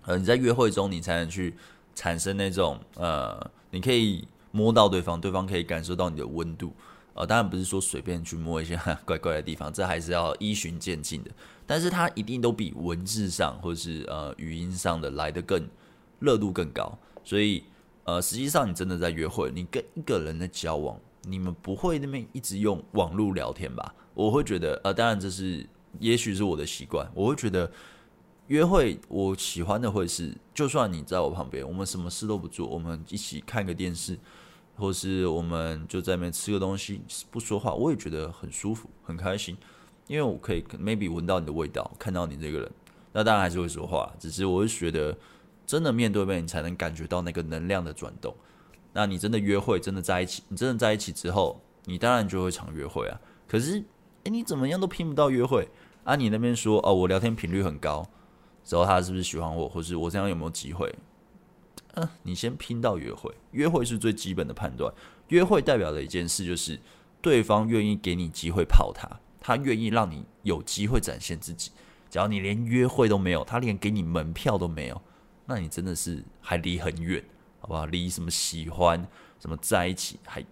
[0.06, 1.54] 呃你在约会中，你才能去
[1.96, 3.40] 产生那种呃，
[3.72, 6.74] 你可以摸到对方，对方可以感受到你的温度。
[7.14, 11.32] 呃，当然不是说随便去摸一下怪怪的地方，这还是要依循渐进的。
[11.66, 15.68] 但是它一定都比文字上或是呃语音上的来得更。
[16.20, 17.62] 热度更高，所以
[18.06, 23.94] 呃，实际上你真的在约会，你跟一个人的交往，你们不会那边一直用网络聊天吧？
[24.14, 25.68] 我会觉得，呃，当然这是
[26.00, 27.70] 也许是我的习惯，我会觉得
[28.48, 34.18] 约会我喜欢的会是，就算你在我旁边，我们什么事都不做，我们一起看个电视，
[34.76, 37.02] 或是我们就在那边吃个东西，
[37.32, 39.58] 不说话，我也觉得很舒服，很开心，
[40.08, 42.72] 因为我可以 maybe 闻到你的味道，看到你这个人，
[43.12, 45.18] 那当然还是会说话，只是我是觉得。
[45.66, 48.36] 真的面对面，你才能感觉到那个能量的转动。
[48.92, 53.18] 那你真的约会，真的在一起，你真的在一起之后，你当然就会常约会啊。
[53.48, 53.82] 可是，
[54.26, 55.70] 诶，你怎么样都拼不到约会
[56.04, 56.18] 啊？
[56.18, 58.06] 你那边说哦，我聊天频率很高，
[58.64, 60.94] 知道他是不是喜欢我，或是我这样有没有机会？
[61.96, 64.92] 嗯，你先拼到约会，约会是最基本的判断。
[65.28, 66.80] 约会代表的一件事就是，
[67.22, 69.08] 对方愿意给你机会泡他，
[69.40, 71.72] 他愿意让你有机会展现自己。
[72.10, 75.02] 只要你连约会都没有，他连给你门票都没有。
[75.46, 77.24] 那你真的是还离很远，
[77.60, 77.86] 好不好？
[77.86, 79.06] 离什么喜欢、
[79.40, 80.44] 什么在一起还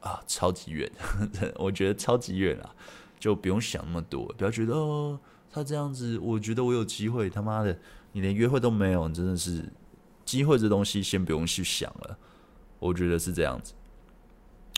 [0.00, 0.90] 啊，超级远，
[1.58, 2.74] 我觉得超级远啊，
[3.18, 5.18] 就不用想那么多，不要觉得哦，
[5.50, 7.78] 他这样子，我觉得我有机会，他妈的，
[8.12, 9.64] 你连约会都没有，你真的是
[10.24, 12.18] 机会这东西先不用去想了，
[12.78, 13.72] 我觉得是这样子。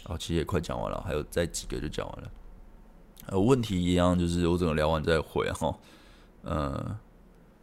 [0.04, 2.30] 哦，其实也快讲完了，还有再几个就讲完了。
[3.26, 5.78] 呃，问题一样，就是我整个聊完再回哈，
[6.44, 6.96] 嗯。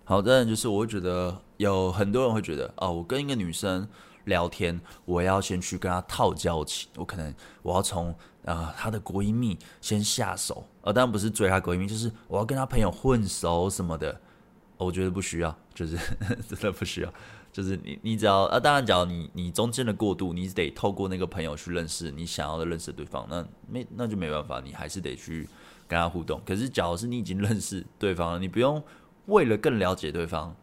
[0.10, 3.86] 好的，就是我会觉得有很多人会觉得哦，我跟一个女生
[4.24, 8.16] 聊天，我要先去跟她套交情，我可能我要从
[8.54, 14.20] 啊、她的闺蜜先下手，呃，当然不是追她闺蜜，就是我要跟她朋友混熟什么的，
[14.78, 15.98] 我觉得不需要，就是
[16.48, 17.14] 真的不需要，
[17.52, 25.48] 就是你你只要啊，当然，假如你你中间的过渡，你得透过那个朋友去认识你想要的认识对方，那没那就没办法，你还是得去
[25.88, 26.42] 跟他互动。
[26.46, 28.84] 可是，假如是你已经认识对方了，你不用。
[29.26, 30.56] 为了更了解对方，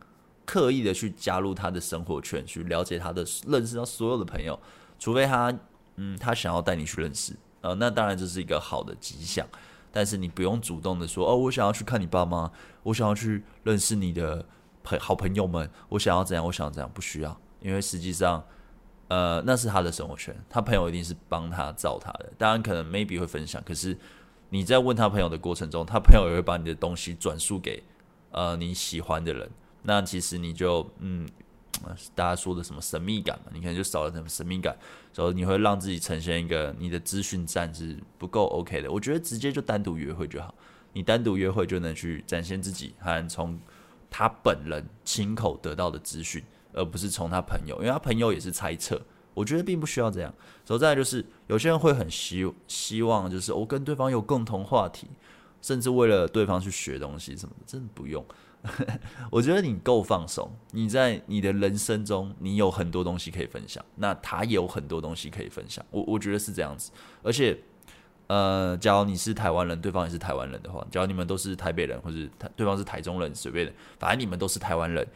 [0.47, 4.59] 刻意的去加入他的生活圈，去了解他的，认识到所有的朋友，
[4.99, 5.55] 除非他，
[5.97, 9.47] 嗯，他想要带你去认识，呃，那当然这是一个好的迹象。
[9.91, 12.51] 但是你不用主动的说，哦，我想要去看你爸妈，
[12.83, 14.45] 我想要去认识你的
[14.83, 18.45] 朋好朋友们，我想要怎样，我想要怎样，不需要，因为实际上，
[19.09, 23.97] 呃，那是他的生活圈，他朋友一定是帮他造他的，当然可能 maybe 会分享，可是
[24.51, 27.83] 你在问他朋友的过程中，他朋友也会把你的东西转述给。
[28.37, 29.49] 呃，你喜欢的人，
[29.83, 31.25] 那其实你就嗯，
[32.15, 34.77] 大家说的什么神秘感嘛，你可能就少了什么神秘感，
[35.13, 38.91] 所以你会让自己呈现一个你的资讯站是不够 OK 的。
[38.91, 40.55] 我觉得直接就单独约会就好，
[40.93, 43.59] 你单独约会就能去展现自己，和从
[44.11, 49.01] 他本人亲口得到的资讯，而不是从他朋友，因为他朋友也是猜测。
[49.35, 50.33] 我觉得并不需要这样。
[50.65, 55.09] 所以再来就是，有些人会很希希望，就是我跟对方有共同话题。
[55.61, 58.23] 甚至为了对方去学东西什么的，真的不用。
[59.31, 65.85] 我觉得你够放松，你在你的人生中，你有很多东西可以分享，那他也有很多东西可以分享。
[65.91, 66.91] 我我觉得是这样子。
[67.23, 67.59] 而且，
[68.27, 72.17] 呃，假如你是台湾人，对方也是台湾人的话，假如你们都是台北人，或者
[72.57, 75.07] 对方是台中人，随便的，反正你们都是台湾人。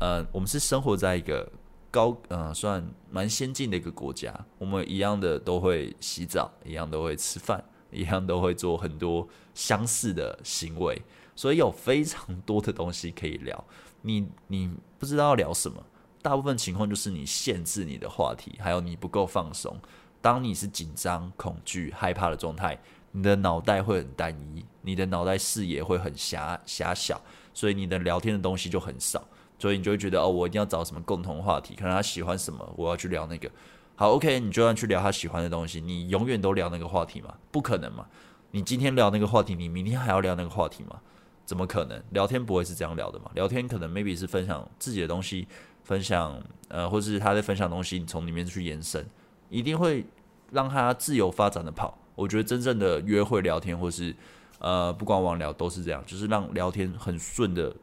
[0.00, 1.50] 呃，我们是生活在一个
[1.90, 7.62] 高呃算蛮先进的一个国家，我们一样的都会洗澡，一样都会吃饭。
[7.90, 9.24] 一样都会做很多
[9.54, 11.00] 相似的行为，
[11.34, 13.64] 所以有非常多的东西可以聊。
[14.02, 15.82] 你你不知道聊什么，
[16.22, 19.76] 大部分情况就是你限制你的话题，还有你不够放松。
[20.20, 22.78] 当你是紧张、恐惧、害怕的状态，
[23.12, 27.20] 你的脑袋会很单一，你的脑袋视野会很狭狭小，
[27.52, 29.22] 所以你的聊天的东西就很少。
[29.58, 33.50] 所以你就会觉得哦，我一定要找什么共同话题，可能他喜欢什么，我要去聊那个。
[33.96, 37.34] 好，OK，你就要去聊他喜欢的东西，你永远都聊那个话题吗？
[37.50, 38.06] 不可能嘛！
[38.50, 41.00] 你今天聊那个话题，你明天还要聊那个话题吗？
[41.44, 42.02] 怎么可能？
[42.10, 43.30] 聊天不会是这样聊的嘛？
[43.34, 45.46] 聊天可能 maybe 是分享自己的东西，
[45.82, 49.06] 分享呃，或者是他在分享东西，你从里面去延伸，
[49.50, 50.06] 一定会
[50.50, 51.98] 让他自由发展的跑。
[52.14, 54.14] 我觉得真正的约会聊天，或是
[54.58, 57.74] 呃，不管网聊都是这样，就是让聊天很顺的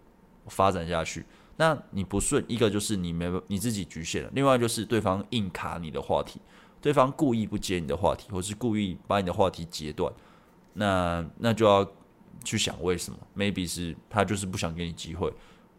[0.48, 1.26] 发展下去。
[1.58, 6.40] 那你不顺，一个就是你没你自己局限了，另外就是对方硬卡你的话题，
[6.82, 10.12] 对方故意不接你的话题，或是故意把你的话题截断，
[10.74, 11.88] 那那就要
[12.44, 15.32] 去想为什么，maybe 是他就是不想给你机会，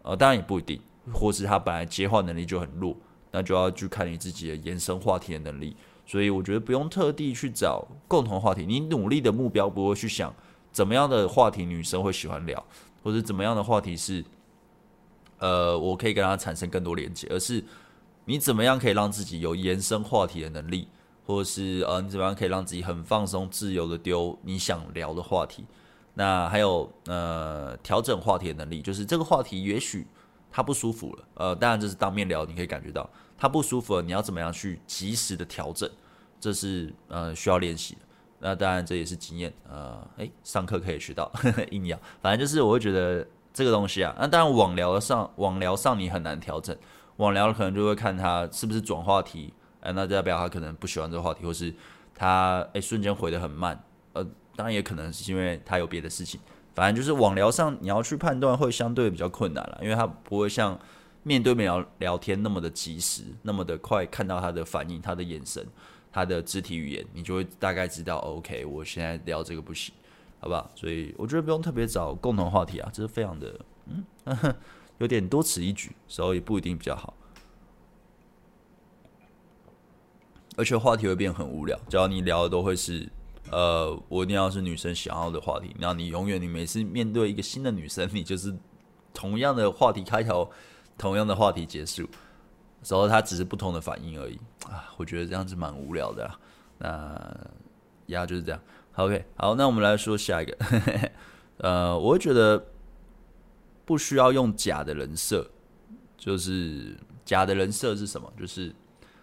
[0.02, 0.80] 呃，当然也不一定，
[1.12, 2.96] 或是他本来接话能力就很弱，
[3.30, 5.76] 那就要去看你自己的延伸话题的能力。
[6.04, 10.34] 所以我觉得不用特地去找共同话题，你努力的目标不会去想
[10.70, 12.64] 怎么样的话题女生会喜欢聊，
[13.02, 14.24] 或者怎么样的话题是。
[15.38, 17.64] 呃，我可以跟他产生更多连接，而是
[18.26, 20.86] 你怎么样可以让自己有延伸话题的能力，
[21.26, 25.64] 或者是呃，你怎么样可以让自己很放松、自由的丢你想聊的话题？
[26.14, 30.06] 那还有呃，调整话题的能力，就是这个话题也许
[30.50, 35.88] 他不舒服了，呃，当然这是当面聊，你可以感觉到他不舒服了，你要怎么样去及时的调整？
[36.40, 38.00] 这是呃需要练习的。
[38.40, 43.26] 那当然这也是经验，呃，诶，上课可以学到，呵呵硬要，反正就是我会觉得。
[43.54, 46.74] 这个东西啊，那当然网聊上，网聊上你很难调整，
[47.18, 49.52] 网聊可能就会看他是不是转话题，
[49.82, 51.74] 哎，那代表他可能不喜欢这个话题，或是
[52.14, 53.78] 他哎瞬间回得很慢，
[54.56, 56.40] 当然也可能是因为他有别的事情，
[56.74, 60.78] 反正就是网聊上你要去判断会相对比较困难了，因为他不会像
[61.22, 65.66] 面对面聊聊天那么的及时，那么的快看到他的反应、他的眼神、
[66.12, 69.94] 他的肢体语言，你就会大概知道，OK，我现在聊这个不行。
[70.44, 70.68] 好不好？
[70.74, 74.04] 所以我觉得不用特别找共同话题啊，这是非常的，嗯，
[74.98, 77.14] 有点多此一举，所以不一定比较好。
[80.56, 83.08] 而且话题会变很无聊，只要你聊的都会是，
[83.52, 88.52] 呃，我一定要是女生想要的话题，那你永远你每次面对一个新的女生，你就是
[89.12, 90.50] 同样的话题开头，
[90.96, 92.08] 同样的话题结束，
[92.88, 96.40] 然后她只是不同的反应而已啊，我觉得这样子蛮无聊的啊。
[96.78, 97.50] 那
[98.06, 98.60] 呀，就是这样。
[98.96, 100.56] OK，好，那我们来说下一个。
[101.58, 102.66] 呃，我会觉得
[103.84, 105.48] 不需要用假的人设，
[106.16, 108.32] 就是假的人设是什么？
[108.38, 108.74] 就是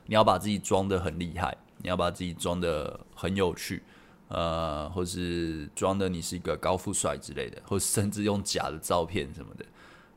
[0.05, 3.84] 你要把自己装得很厉害，你要把自己装得很有趣，
[4.30, 9.65] 呃，或是装的你是一个高富帅之类的， 或甚至用假的照片什么的，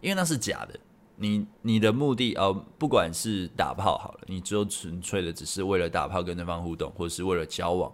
[0.01, 0.79] 因为那是假的。
[1.17, 7.93] 你你的目的，呃，不管是打炮好了，你只有纯粹的只是为了打炮跟对方互动，或者是为了交往。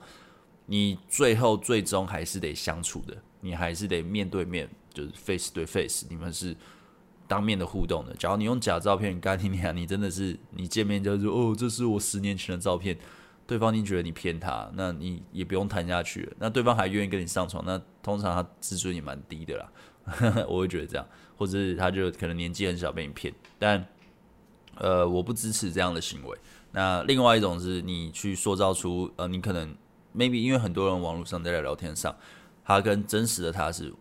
[0.67, 6.57] 你最后最终还是得相处的，你还是得面对面，就是 face 对 face，你们是
[7.27, 8.15] 当面的互动的。
[8.15, 12.97] 假如你用假照片，刚才你讲，你真的是你见面就说哦，这是我十年前的照片，
[13.49, 16.33] 对方已经觉得你骗他，那你也不用谈下去了。
[16.39, 19.73] 那对方还愿意跟你上床，那通常他自尊也蛮低的啦，
[20.47, 21.05] 我会觉得这样，
[21.37, 23.85] 或者是他就可能年纪很小被你骗，但
[24.77, 26.39] 呃，我不支持这样的行为。
[26.71, 29.75] 那另外一种是你去塑造出呃，你可能。
[30.17, 32.17] maybe 因为很多人网络上在聊天上，
[32.65, 33.93] 他跟真实的他是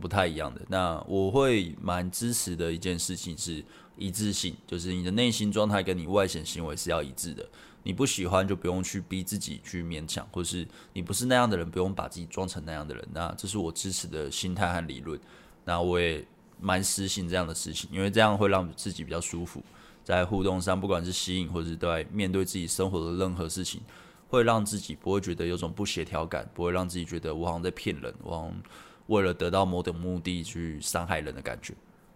[0.00, 0.60] 不太一样的。
[0.68, 3.64] 那我会蛮支持的一件事情是
[3.96, 7.48] 一致性，就是你的内心状态跟你外显行为是要一致的。
[7.82, 13.08] 你不喜欢就不用去逼自己去勉强，或是你不是那样的人，不用把自己装成那样的人。
[13.12, 15.18] 那这是我支持的心态和理论。
[15.64, 16.24] 那我也
[16.60, 19.62] 蛮实行这样的事情，因为这样会让自己比较舒服，
[20.04, 23.80] 在互动上，不管是吸引或是对面对自己生活的任何事情。
[24.28, 28.62] 会让自己不会觉得有种不协调感，不会让自己觉得我好像在骗人，我好像
[29.08, 31.74] 为了得到某种目的去伤害人的感觉。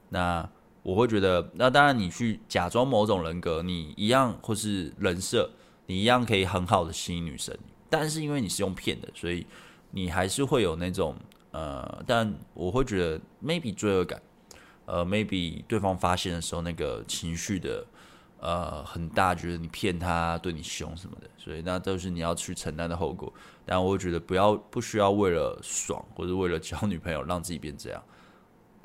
[0.08, 0.48] 那
[0.86, 5.50] 我会觉得，那当然你去假装某种人格，你一样或是人设，
[5.86, 7.52] 你一样可以很好的吸引女生。
[7.90, 9.44] 但是因为你是用骗的，所以
[9.90, 11.16] 你还是会有那种
[11.50, 14.22] 呃，但我会觉得 maybe 罪恶感，
[14.84, 17.84] 呃，maybe 对方发现的时候那个情绪的。
[18.38, 23.32] 呃，很大，觉得你骗他，对你凶什么的，所以那都是你要去承担的后果。
[23.64, 28.02] 但我觉得不要不需要为了爽或者为了交女朋友让自己变这样。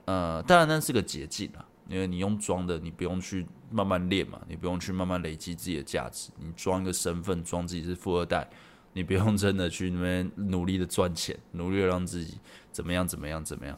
[0.06, 6.32] 呃，当然那是个捷径啊，因为你用装的，你不用去慢慢练嘛，你不用去慢慢累积自己的价值。
[6.38, 8.50] 你装一个身份，装自己是富二代，
[8.94, 12.38] 你不用真的去那边努力的赚钱，努力的让自己
[12.72, 13.78] 怎么样怎么样怎么样。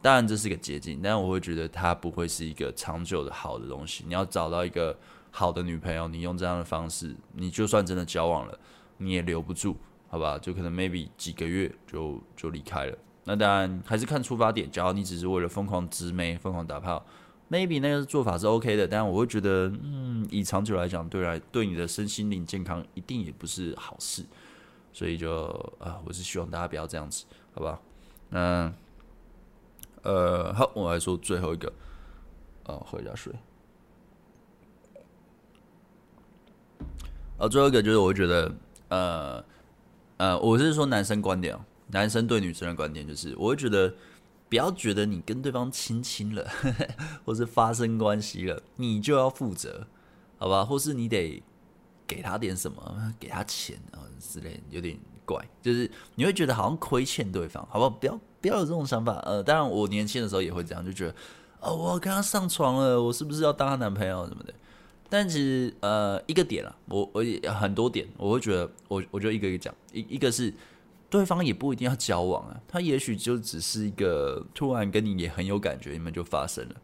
[0.00, 4.04] 当然这是一个捷径，但我会觉得它不会是一个长久的好的东西。
[4.06, 4.96] 你要找到一个
[5.30, 8.56] 好的女朋友，你用这样的方式，你就算真的交往了，
[8.98, 9.76] 你也留不住，
[10.08, 10.38] 好吧？
[10.38, 12.98] 就可能 maybe 几个月就就离开了。
[13.24, 17.02] 那当然还是看出发点，假如你只是为了疯狂直妹、疯狂打炮
[17.54, 18.88] ，maybe 那个做法是 OK 的。
[18.88, 24.24] 但我会觉得，嗯，以长久来讲，对来对你的身心灵健康一定也不是好事。
[24.92, 25.46] 所以就
[25.78, 27.24] 啊，我是希望大家不要这样子，
[27.54, 27.80] 好吧？
[28.30, 28.72] 那
[30.02, 31.72] 呃，好，我来说最后一个，
[32.64, 33.32] 呃，喝一下水。
[37.38, 38.52] 啊，最后一个就是我会觉得，
[38.88, 39.44] 呃
[40.16, 41.56] 呃，我是说男生观点。
[41.88, 43.92] 男生对女生的观点就是，我会觉得
[44.54, 46.48] 不要觉得你跟对方亲亲了，
[47.26, 49.84] 或是发生关系了，你就要负责，
[50.38, 50.64] 好吧？
[50.64, 51.42] 或是你得
[52.06, 57.90] 给他点什么，给他钱啊之类，有点怪，就是你会觉得好像亏欠对方，好不好？
[57.90, 59.14] 不要不要有这种想法。
[59.24, 61.14] 呃，当然我年轻的时候也会这样，就觉得
[61.58, 64.54] 哦，我要跟他上床了，我是不是要当他男朋友什么的？
[65.08, 70.54] 但其实呃，一个点啊，我我也很多点，我会觉得我我就一个一个讲，一一个是。
[71.14, 76.74] 对方也不一定要交往啊，他也许就只是一个突然跟你也很有感觉，你们就发生了，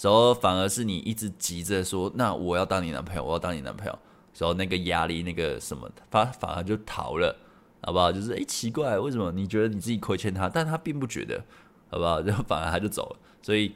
[0.00, 3.98] 然后反而是你一直急着说，那我要当你男朋友，我要当你男朋友，
[4.38, 7.36] 然后那个压力那个什么，他反而就逃了，
[7.82, 8.10] 好不好？
[8.10, 11.44] 就是诶，奇怪，为什么你觉得你自己亏欠他，但他并不觉得，
[11.90, 12.22] 好不好？
[12.22, 13.74] 然后反而他就走了，所以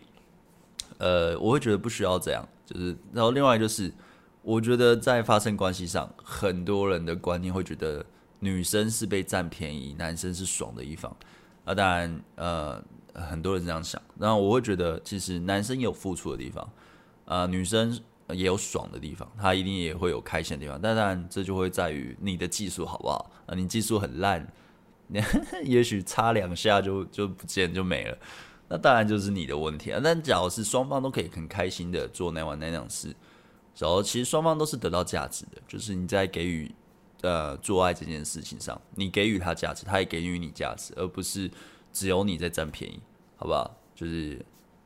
[0.97, 3.93] 呃，我会觉得不需要这样，就是然后另外就是，
[4.41, 8.03] 我觉得在发生关系上，很多人的观念会觉得。
[8.41, 11.15] 女生是被占便宜，男生是爽的一方。
[11.65, 12.83] 啊，当然，呃，
[13.13, 14.01] 很多人这样想。
[14.19, 16.65] 然后我会觉得，其实男生有付出的地方，
[17.27, 17.97] 啊、呃，女生
[18.31, 20.81] 也有爽的地方，他一定也会有开心的地方。
[20.81, 23.31] 但当然，这就会在于你的技术好不好。
[23.45, 24.51] 啊，你技术很烂，
[25.09, 25.23] 你
[25.65, 28.19] 也许擦两下就就不见就没了。
[28.69, 30.01] 那当然就是你的问题啊。
[30.03, 33.15] 但假如是双方都可以很开心的做那晚那两事，
[33.77, 36.75] 然后其实双方都是得到价值的，就是你在给予。
[37.23, 41.51] 呃，做爱这件事情上，你给予他价值，他也给予你价值，而不是
[41.93, 42.99] 只有你在占便宜，
[43.37, 43.71] 好不好？
[43.95, 44.45] 就是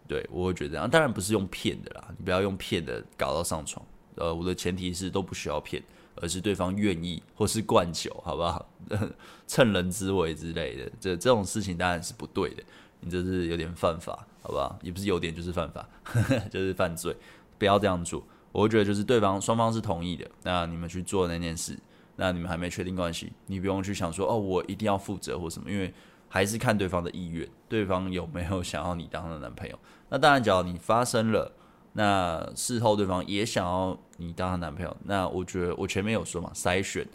[0.09, 3.85] 对，我会觉得这样，当然不是用骗的啦，你不要用骗的搞到上床。
[4.17, 5.83] 呃，我的前提是都不需要骗，
[6.17, 8.69] 而是对方愿意或是灌酒，好不好？
[9.47, 12.63] 趁人之危之类的，这这种事情当然是不对的，
[13.01, 14.79] 你这是有点犯法，好不好？
[14.83, 15.89] 也不是有点，就是犯法，
[16.51, 17.17] 就是犯罪，
[17.59, 18.25] 不要这样做。
[18.53, 21.79] 我觉得就是对方双方是同意的，那你们去做那件事。
[22.17, 25.93] 那你们还没确定关系，你不用去想说哦，我一定要负责或什么，因为
[26.29, 29.79] 还是看对方的意愿，对方有没有想要你当他的男朋友。
[30.11, 31.53] 那当然，只要你发生了，
[31.95, 37.07] 那事后对方也想要你当他男朋友，那我觉得我前面有说嘛，筛选，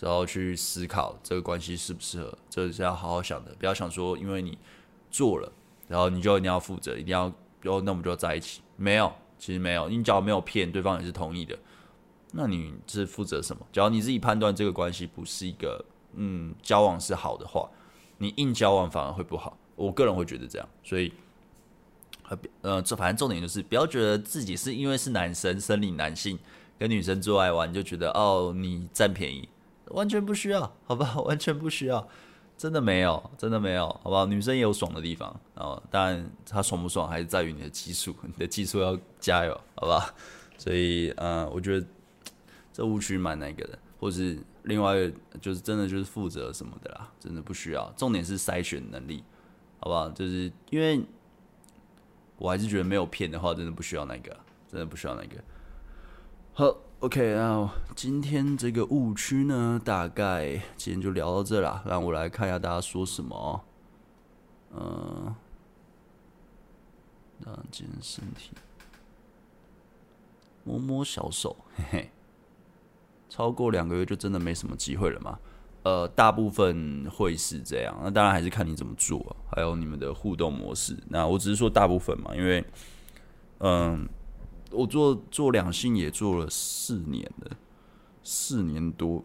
[0.00, 4.58] 然后去思考这个关系适不适合，这是要好好想的，不要想说因为你
[5.10, 5.52] 做了，
[5.88, 11.56] 然后你就一定要负责，一定要，然后那我们就在一起，没有，其实没有，你只要没有骗，对方也是同意的。
[12.34, 13.64] 那你是负责什么？
[13.70, 17.68] 只要你自己判断这个关系不是一个嗯交往是好的话，
[18.16, 19.56] 你硬交往反而会不好。
[19.76, 21.12] 我个人会觉得这样，所以
[22.62, 26.38] 呃，这反正重点就是不要觉得自己是因为是男生生理男性
[26.78, 29.46] 跟女生做爱玩就觉得哦你占便宜，
[29.88, 31.20] 完全不需要，好不好？
[31.28, 32.08] 完全不需要，
[32.56, 34.24] 真的没有，真的没有，好不好？
[34.24, 40.08] 女生也有爽的地方，哦，当然她爽不爽还是在于你的技术，你的技术要加油，好不好？
[40.56, 41.86] 所以呃，我觉得。
[42.72, 44.94] 这误区蛮那个的，或是另外
[45.40, 47.92] 就是真的就是负责什么的啦，真的不需要。
[47.96, 49.22] 重点是筛选能力，
[49.78, 50.08] 好不好？
[50.10, 51.04] 就是因为
[52.38, 55.36] 我还是觉得没有骗的话，真的不需要那个，真的不需要那个。
[56.54, 61.82] 好，OK，那今天这个误区呢，大概今天就聊到这啦。
[61.86, 63.64] 让我来看一下大家说什么。
[64.74, 65.34] 嗯，
[67.38, 68.52] 那健身体，
[70.64, 72.10] 摸摸小手，嘿嘿。
[73.32, 75.38] 超过两个月就真的没什么机会了吗？
[75.84, 80.94] 呃，大部分会是这样，那当然还是看你怎么做，还有你们的互动模式。
[81.08, 82.62] 那我只是说大部分嘛，因为，
[83.60, 84.06] 嗯，
[84.70, 87.56] 我做做两性也做了四年了，
[88.22, 89.24] 四年多，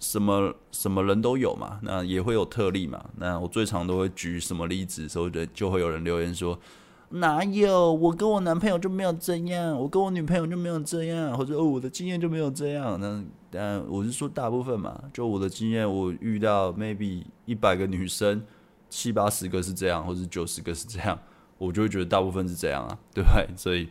[0.00, 3.04] 什么什么人都有嘛，那也会有特例嘛。
[3.18, 6.58] 那我最常都会举什么例子的时候，就就会有人留言说。
[7.10, 7.92] 哪有？
[7.94, 13.00] 我跟我男朋友就没有这样，我跟我女朋友就没有这样，或者哦，我的经验就没有这样。
[13.00, 18.42] 那但我是说大部分嘛，就我的经验，我遇到 maybe 一百个女生，
[18.90, 21.18] 七八十个是这样，或者九十个是这样，
[21.56, 23.48] 我就会觉得大部分是这样啊，对不对？
[23.56, 23.88] 所以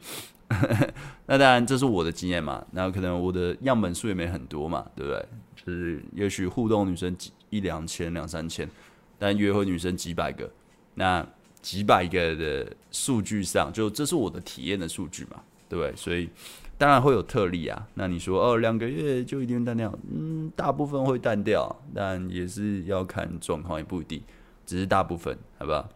[1.25, 5.25] 那当然这是我的经验嘛，那可能我的样本数也没很多嘛，对不对？
[5.55, 8.69] 就是也许互动女生几一两千两三千，
[9.17, 10.49] 但约会女生几百个，
[10.93, 11.27] 那
[11.61, 15.95] 几百个的数据上，就这是我的体验的数据嘛，对不对？
[15.95, 16.29] 所以
[16.77, 17.87] 当然会有特例啊。
[17.95, 19.93] 那你说哦，两个月就一定淡掉？
[20.11, 24.23] 嗯，大部分会淡掉，但也是要看状况，也不一定，
[24.65, 25.89] 只是大部分，好不好？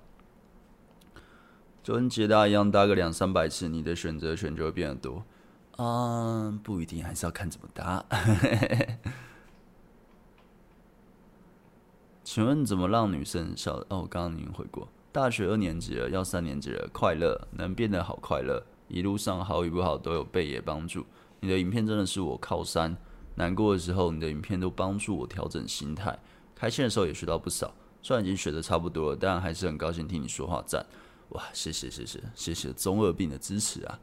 [1.84, 5.24] 就跟捷达一样，搭个两三百次，你的选择权就会变得多。
[5.78, 8.06] 嗯，不一定，还是要看怎么搭。
[12.24, 13.78] 请问怎么让女生笑？
[13.90, 14.88] 哦，我刚刚已经回过。
[15.12, 21.06] 大学二年级了，要三年级了，快乐能变得好快乐，一路上好与不好都有贝爷帮助。
[21.40, 22.96] 你的影片真的是我靠山，
[23.36, 26.18] 难过的时候你的影片都帮助我调整心态，
[26.56, 27.74] 开心的时候也学到不少。
[28.02, 30.86] 虽然已经学的差不多了，但还是很高兴听你说话，赞。
[31.30, 34.00] 哇，谢谢谢谢谢谢中二病的支持啊，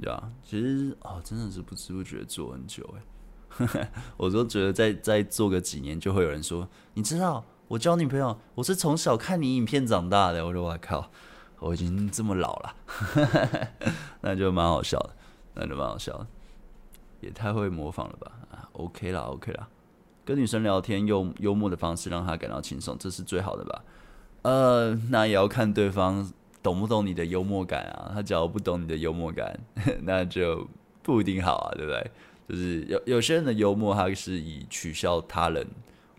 [0.00, 0.30] 对吧？
[0.42, 2.88] 其实哦，真的是不知不觉做很久
[3.58, 10.46] 哎，我都觉得再再做个几年，就会有人说，你知道我交女朋友，我是从小看你影片长大的。
[10.46, 11.10] 我说我靠，
[11.58, 12.74] 我已经这么老了，
[14.22, 15.10] 那就蛮好笑的，
[15.54, 16.26] 那就蛮好笑的，
[17.20, 18.32] 也太会模仿了吧？
[18.50, 19.68] 啊，OK 啦，OK 啦，
[20.24, 23.84] 跟女生聊天用幽默的方式让她感到轻松，这是最好的吧？
[24.42, 26.30] 呃，那也要看对方。
[26.60, 28.10] 懂不懂你的幽默感啊？
[28.12, 29.58] 他假如不懂你的幽默感，
[30.02, 30.66] 那就
[31.04, 32.10] 不一定好啊，对不对？
[32.48, 35.64] 就是有有些人的幽默，他是以取笑他人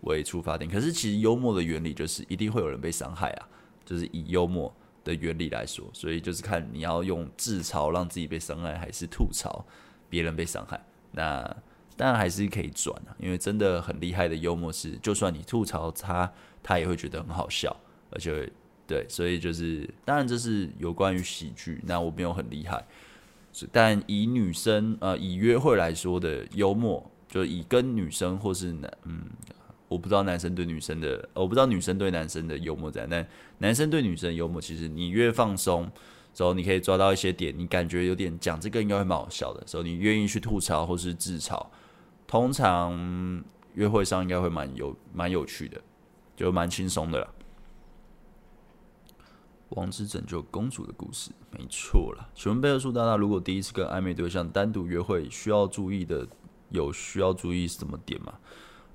[0.02, 0.70] 为出发点。
[0.70, 3.48] 可是其实幽默的原理就是一定会有人被伤害啊，
[3.86, 4.74] 就是以幽默
[5.04, 9.66] 的原理来说，所以就是看你要用自嘲让自己被伤害，还是吐槽
[10.10, 10.80] 别人被伤害。
[11.12, 11.42] 那
[11.96, 16.32] 当然还是可以转啊，因为真的很厉害的幽默是，就算你吐槽他，
[16.62, 17.76] 他也会觉得很好笑，
[18.12, 18.52] 而且。
[18.90, 22.84] 对，所以就是，当然这是有关于喜剧，那我没有很厉害，
[23.72, 29.26] 但以女生呃以约会来说的幽默，就以跟女生或是男嗯，
[29.90, 33.28] 我不知道男生对女生的，我不知道女生对男生的幽默在，但
[33.58, 35.92] 男生对女生的幽默，其实你越放松
[36.34, 41.66] 之后，你可以抓到一些点，你感觉有点讲这个应该会蛮好笑的，时候你愿意去吐槽或是自嘲，
[42.28, 45.82] 通常约会上应该会蛮有蛮有趣的，
[46.38, 47.36] 就蛮轻松的了。
[49.70, 52.30] 王子拯救公主的故事，没错啦。
[52.34, 56.28] 请问贝克书大大，如果第一次跟暧昧对象单独约会，需要注意的
[56.70, 58.34] 有需要注意什么点吗？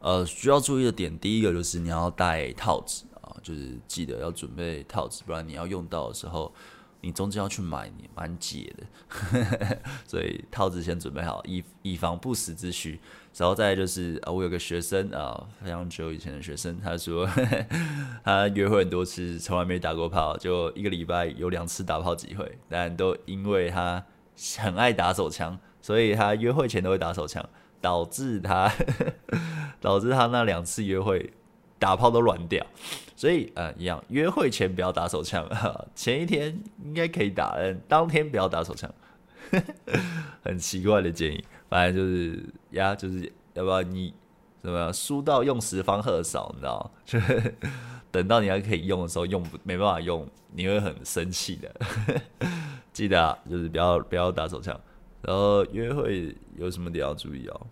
[0.04, 6.52] 呃，需要注意的点，第一个就是你要带套子啊，就是记得要准备套子，不然你要用到的时候，
[7.00, 9.78] 你中间要去买，你蛮解的。
[10.06, 13.00] 所以套子先准备好，以以防不时之需。
[13.34, 17.66] 然后再就是啊，我有个学生啊，非常久以前的学生，他说呵呵
[18.22, 24.04] 他约会很多次，从来没打过炮，就一个礼拜有两次打炮机会，但都因为他
[24.58, 27.42] 很爱打手枪，所以他约会前都会打手枪，
[27.84, 28.72] 导致他
[29.78, 31.30] 导致他那两次约会
[31.78, 32.64] 打炮都软掉，
[33.14, 35.46] 所以呃一样，约会前不要打手枪，
[35.94, 38.90] 前一天应该可以打，但当天不要打手枪，
[40.42, 41.44] 很奇怪的建议。
[41.68, 44.14] 反正就是呀，就是要不要你
[44.62, 45.20] 什么输？
[45.20, 46.90] 到用时方恨少，你知道？
[47.04, 47.54] 就是
[48.10, 51.70] 等到你还可以用的时候，用不没办法用，你会很生气的。
[52.94, 54.80] 记得啊，就是不要不要打手枪。
[55.26, 57.66] 然后约会有什么点要注意哦？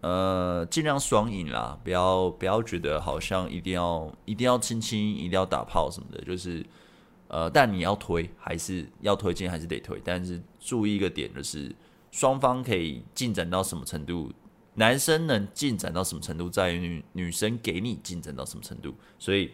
[0.00, 6.20] 呃，尽量双赢啦，不要不要觉得好像一定要一定要亲亲，一定要打炮什么的。
[6.24, 6.64] 就是
[7.28, 11.74] 呃，但你要推还是要推进还是得推，但是注意一个点就是。
[12.14, 14.30] 双方可以进展到什么程度？
[14.74, 18.94] 男生能进展到什么程度，在于女女生给你进展到什么程度。
[19.18, 19.50] 所以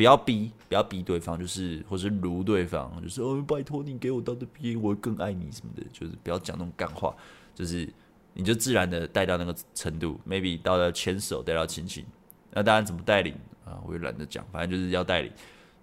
[0.00, 7.14] 不要逼，不要逼对方，就是或是如对方，就是哦，拜托你给我到的边，我会更爱你什么的，就是不要讲那种干话，
[7.54, 7.86] 就是
[8.32, 12.02] 你就自然的带到那个程度，maybe 到了牵手，带到亲亲。
[12.50, 13.34] 那当然怎么带领
[13.66, 13.78] 啊？
[13.84, 15.30] 我也懒得讲，反正就是要带领。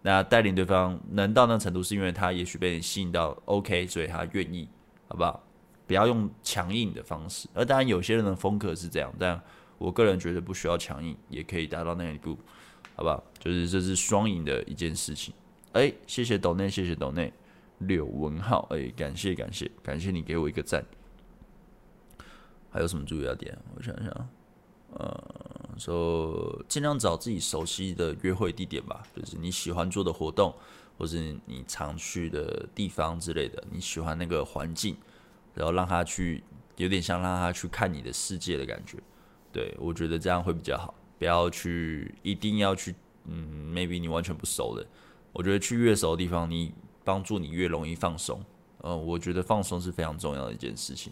[0.01, 4.67] 那带领对方能到那程度，是因为他也许被你吸引到，OK，所以他愿意，
[5.09, 5.43] 好不好？
[5.85, 9.39] 不要用强硬的方式，而当然有些人的风格是这样，但
[9.77, 12.35] 我个人觉得不需要强硬，也可以达到那一步，
[12.97, 13.23] 好不好？
[13.39, 15.33] 就是这是双赢的一件事情。
[15.71, 17.31] 哎、谢谢董内，谢谢董内，
[17.77, 20.83] 柳文浩，哎、感谢感谢感谢你给我一个赞。
[22.71, 23.57] 还有什么注意要点？
[23.75, 24.29] 我想想，
[24.93, 25.23] 呃，
[25.77, 30.53] 说尽量找自己熟悉的约会地点吧，就是你喜欢做的活动，
[30.97, 34.97] 或是你常去的地方之类的，你喜欢那个环境。
[35.53, 36.43] 然后让他去，
[36.75, 38.99] 有点像让他去看你的世界的感觉，
[39.51, 40.93] 对，我觉得这样会比较好。
[41.19, 42.93] 不要去，一定要去，
[43.25, 44.85] 嗯，maybe 你完全不熟的，
[45.33, 48.43] 我觉得去越熟的地方，你帮助你越容易放松。
[48.83, 51.11] 嗯，我觉得放松是非常重要的一件事情。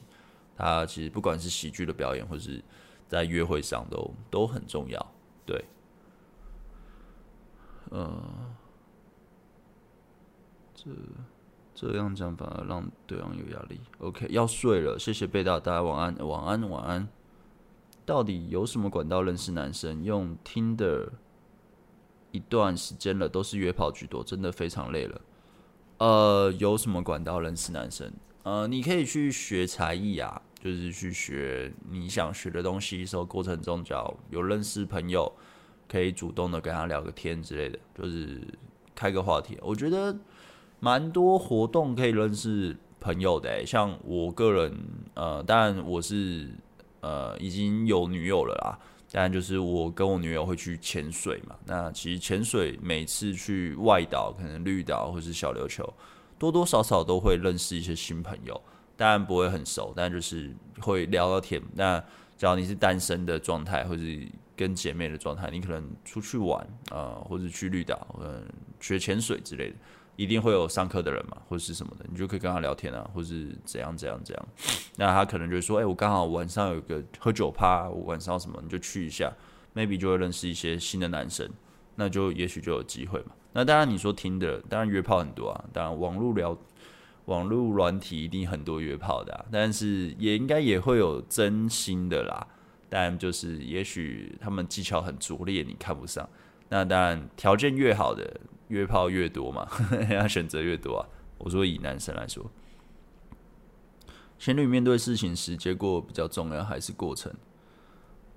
[0.55, 2.63] 他其实不管是喜剧的表演，或是
[3.07, 5.13] 在约会上都都很重要。
[5.45, 5.65] 对，
[7.89, 8.23] 呃，
[10.75, 10.91] 这
[11.73, 13.81] 这样讲反而让对方有压力。
[13.97, 17.07] OK，要睡了，谢谢贝大，大家晚安，晚安，晚安。
[18.05, 20.03] 到底有什么管道认识男生？
[20.03, 21.09] 用 Tinder
[22.31, 25.21] 一段时间了，都是约炮居多，真的非常累了。
[25.97, 28.13] 呃，有什么管道认识男生？
[28.43, 35.31] 呃，你可以去学才艺啊，就是去学你想学的东西的时候，过程中只要有认识朋友，
[35.89, 38.39] 可以主动的跟他聊个天之类的，就是
[38.93, 39.57] 开个话题。
[39.63, 40.15] 我觉得
[40.79, 44.77] 蛮多活动可以认识朋友的，像我个人，
[45.15, 46.49] 呃，当然我是。
[47.05, 48.79] 呃，已经有女友了啦。
[49.11, 51.55] 当然，就是我跟我女友会去潜水嘛。
[51.65, 55.93] 那其实潜水每次去外岛，可能绿岛或是小琉球，
[56.39, 58.59] 多多少少都会认识一些新朋友。
[58.97, 61.61] 当然不会很熟，但就是会聊聊天。
[61.75, 62.03] 那
[62.37, 68.43] 只要你是单身的状态，或是跟姐妹的状态，你可能出去玩啊、或者去绿岛，嗯，
[68.81, 69.75] 学潜水之类的。
[70.16, 74.47] 一定会有上课的人嘛，或是什么的，你就可以跟他聊天啊，或是怎样怎样怎样。
[74.95, 79.32] 那他可能就说：“哎、我刚好晚上有个喝酒趴，我晚上什么你就去一下
[79.76, 81.49] ，maybe 就会认识一些新的男生，
[81.95, 83.32] 那就也许就有机会嘛。
[83.53, 86.57] 那当然你说听的，当然约炮很多啊，当然网络聊、
[87.26, 92.47] 网络软体一定很多约炮的、啊，但是也应该也会有真心的啦。
[92.88, 96.30] 但就是也许他们技巧很拙劣，你看不上。
[96.70, 98.41] 那当然条件越好的。
[98.70, 99.70] 约炮越多嘛，
[100.09, 101.05] 要选择越多啊。
[101.38, 102.43] 我说以男生来说，
[104.39, 107.32] 情侣面对事情时，结果比较重要还是过程？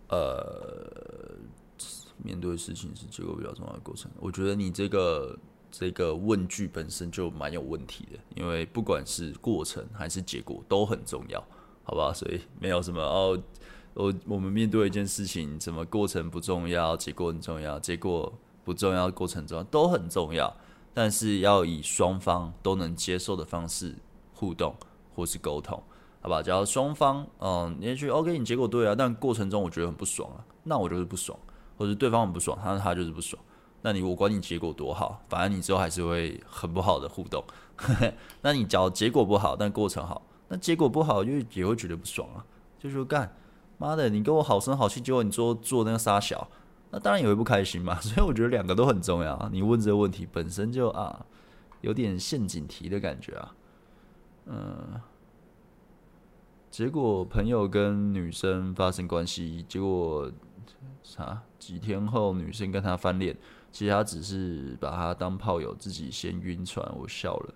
[0.09, 1.39] 呃，
[2.23, 4.11] 面对事情时，结果比较重要的过程。
[4.21, 5.35] 我觉得你这个
[5.71, 11.43] 这个问句本身就蛮有问题的，因为不管是过程还是结果都很重要，
[11.85, 12.13] 好吧？
[12.13, 13.43] 所以没有什么哦，
[13.99, 18.33] 我我们面对一件事情，什么过程不重要，结果很重要，结果。
[18.65, 20.55] 不重要过程中都很重要，
[20.93, 23.97] 但是要以双方都能接受的方式
[24.35, 24.77] 互动
[25.15, 25.83] 或是沟通，
[26.21, 26.43] 好吧？
[26.43, 31.39] 只要双方嗯，也许 OK，你结果对啊，但过程中我觉得很不爽啊，那我就是不爽，
[31.79, 33.43] 或者对方很不爽，他他就是不爽，
[33.81, 37.43] 那你我管你结果多好，反正你之后还是会很不好的互动。
[38.43, 42.45] 那你只要结果不好，但过程好，那结果不好，因为也会觉得不爽啊，
[42.79, 43.35] 就说干
[43.79, 46.49] 妈的，你跟我好声好气，结果你做做那个傻小。
[46.91, 49.49] 那当然也会不开心嘛， 所以我觉得两个都很重要。
[49.53, 51.25] 你问这个问题本身就啊，
[51.83, 53.55] 有点陷阱题的感觉啊。
[54.47, 55.01] 嗯，
[56.71, 60.31] 结果朋友跟女生发生关系，结果
[61.03, 61.43] 啥？
[61.59, 63.37] 几天后女生跟他翻脸，
[63.71, 66.91] 其实他只是把他当炮友，自己先晕船。
[66.97, 67.55] 我笑了，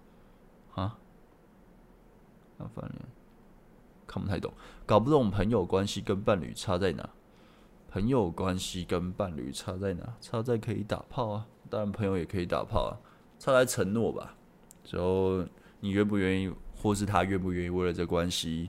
[0.75, 0.99] 啊？
[2.59, 3.09] 他翻脸，
[4.12, 4.52] 看不太懂，
[4.84, 7.08] 搞不懂朋友关系跟伴侣差在哪？
[7.88, 10.14] 朋友关系跟伴侣差在哪？
[10.20, 12.92] 差在可以打炮啊，当然朋友也可以打炮啊。
[13.38, 14.34] 差在承诺吧，
[14.84, 15.42] 之后
[15.80, 18.68] 你愿不愿意，或是他愿不愿意为了这关系，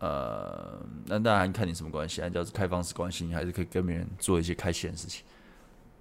[0.00, 2.20] 呃，那当然看你什么关系。
[2.20, 5.24] 按照是开放式关系，你还是可以跟别人做一些开心的事情。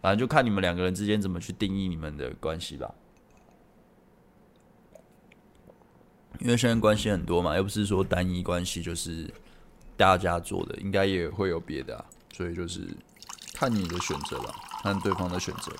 [0.01, 2.93] 反正就看你们两个人之间怎么去定义你们的关系吧。
[6.39, 9.29] 因为现在关系很多嘛，又不是说单一关系就是
[9.97, 12.05] 大家做的，应该也会有别的啊。
[12.33, 12.87] 所以就是
[13.53, 15.71] 看你的选择吧，看对方的选择。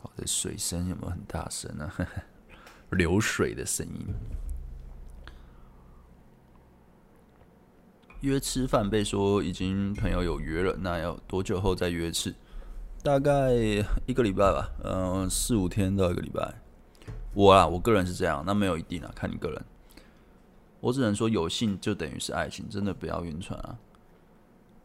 [0.00, 1.92] 我的水声有没有很大声呢？
[2.90, 4.06] 流水的声音。
[8.22, 12.34] 约吃饭被说已经朋友有约了，那要多久后再约吃？
[13.02, 13.52] 大概
[14.06, 16.54] 一个礼拜吧，嗯，四五天到一个礼拜。
[17.38, 19.64] 我啊，我个人是这样，那没有一定啊，看你个人。
[20.80, 23.78] 我只能说，有性就等于是爱情，真的不要晕船啊。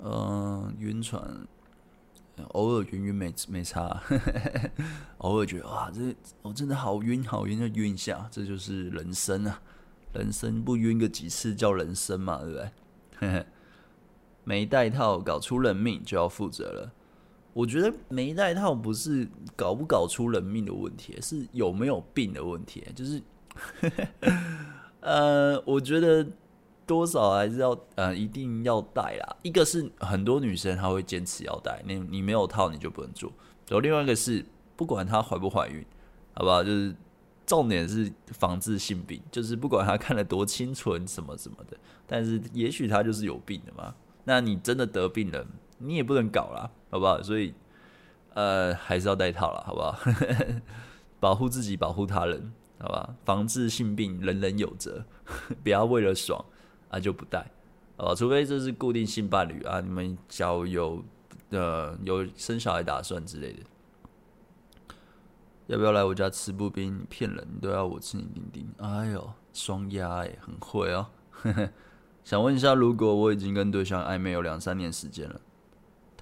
[0.04, 1.48] 嗯、晕船，
[2.50, 4.00] 偶尔晕晕没没差，
[5.18, 9.60] 偶尔觉得哇，这我、真的好晕好晕，就晕一下，这就是人生啊。
[10.14, 12.72] 人生不晕个几次叫人生嘛，对不对？
[13.18, 13.46] 呵 呵
[14.44, 16.94] 没带套搞出人命就要负责了。
[17.54, 23.22] 我觉得没带套不是搞不搞出人命的问题，是有没有病的问题，就是。
[25.00, 26.26] 呃，我觉得
[26.88, 29.36] 多少还是要呃，一定要带啦。
[29.44, 33.32] 一个是很多女生她会坚持要带，你你没有套你就不能做。
[33.68, 34.44] 然后另外一个是
[34.76, 35.86] 不管她怀不怀孕，
[36.34, 36.64] 好不好？
[36.64, 36.96] 就是
[37.46, 41.78] 重点是防治性病，就是不管她看得多清纯什么什么的，
[42.08, 43.94] 但是也许她就是有病的嘛。
[44.24, 45.46] 那你真的得病了，
[45.78, 47.20] 你也不能搞啦，好不好？
[47.24, 47.52] 所以
[48.36, 49.98] 呃，还是要带套啦，好不好？
[51.20, 52.54] 保护自己，保护他人。
[52.80, 55.04] 好吧，防治性病，人人有责，
[55.64, 56.44] 不要为了爽
[56.90, 57.50] 啊就不带，
[57.96, 61.04] 哦，除非这是固定性伴侣啊，你们交有
[61.50, 63.60] 呃有生小孩打算之类的。
[65.68, 67.06] 要不要来我家吃布丁？
[67.10, 68.70] 骗人，都要我吃你丁丁。
[68.78, 71.08] 哎呦，双压哎，很会哦。
[72.26, 75.40] 想问一下，如果我已经跟对象暧昧有两三年时间了，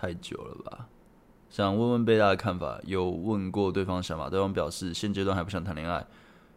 [0.02, 0.88] 太久了吧？
[1.48, 6.04] 想问问贝大的看法，有问过对方想法，对方表示现阶段还不想谈恋爱。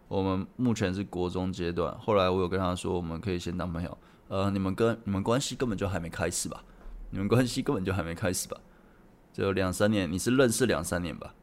[0.08, 3.98] 我们目前是国中阶段，后来我有跟他说，我们可以先当朋友。
[4.28, 6.64] 呃，你们跟你们关系根本就还没开始吧？
[7.10, 8.56] 你们关系根本就还没开始吧？
[9.30, 11.34] 就两三年，你是认识两三年吧？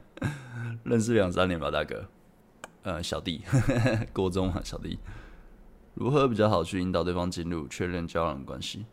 [0.84, 2.04] 认识两三年吧，大哥。
[2.82, 3.40] 呃，小弟，
[4.12, 4.98] 国中啊，小弟。
[5.94, 8.84] 如何比较好去引导对方进入确认交往关系？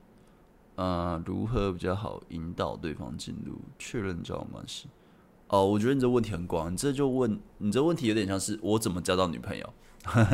[0.79, 4.87] 呃，如何比较好引导对方进入确认交往关系？
[5.49, 9.73] 哦，我觉得你这问题很广，你这就问你这问题有点像是我怎么交到女朋友？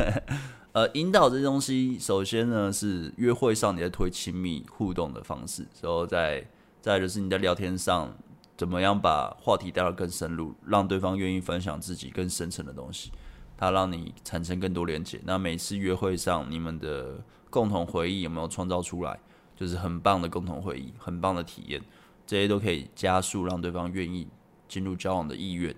[0.70, 6.48] 呃，引导这东西，首先呢是约会上你在推亲密互动的方式，然后再
[6.80, 8.14] 再就是你在聊天上。
[8.56, 13.10] 怎么样把话题带到更深入，让对方愿意分享自己更深层的东西，
[13.54, 15.20] 它让你产生更多连接。
[15.24, 19.18] 那每次约会上，你们的共同回忆有没有创造出来？
[19.56, 21.82] 就是很棒的共同回忆，很棒的体验，
[22.26, 24.28] 这些都可以加速让对方愿意
[24.68, 25.74] 进入交往的意愿，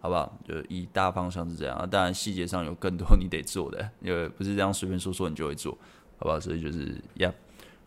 [0.00, 0.36] 好不好？
[0.46, 1.88] 就以大方向是这样。
[1.90, 5.72] 当然细节上有更多你得做的，因为不是这样随便说说你就会做，
[6.18, 6.40] 好不好？
[6.40, 7.32] 所以就是呀，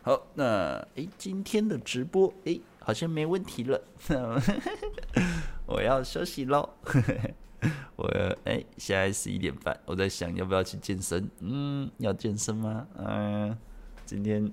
[0.02, 2.60] 好，那诶，今天的直播诶。
[2.84, 3.80] 好像没问题了，
[5.66, 6.68] 我要休息喽。
[7.94, 8.08] 我
[8.44, 11.30] 哎、欸，现在十一点半，我在想要不要去健身。
[11.38, 12.84] 嗯，要健身吗？
[12.96, 13.56] 嗯，
[14.04, 14.50] 今天，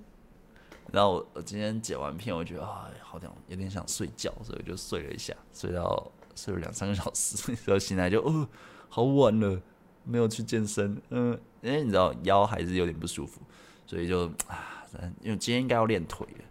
[0.91, 8.47] 然后我今天剪完片，我觉得啊，好像有点想睡觉，所以我就睡了一下，睡到睡了两三个小时，然后醒来就哦，
[8.89, 9.61] 好晚了，
[10.03, 11.01] 没有去健身。
[11.09, 13.41] 嗯，因为你知道腰还是有点不舒服，
[13.85, 14.83] 所以就啊，
[15.21, 16.45] 因为今天应该要练腿了。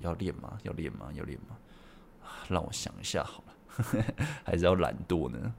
[0.00, 0.58] 要练吗？
[0.64, 1.08] 要练吗？
[1.14, 1.56] 要练吗？
[2.48, 4.04] 让我想一下好了，
[4.42, 5.54] 还是要懒惰呢？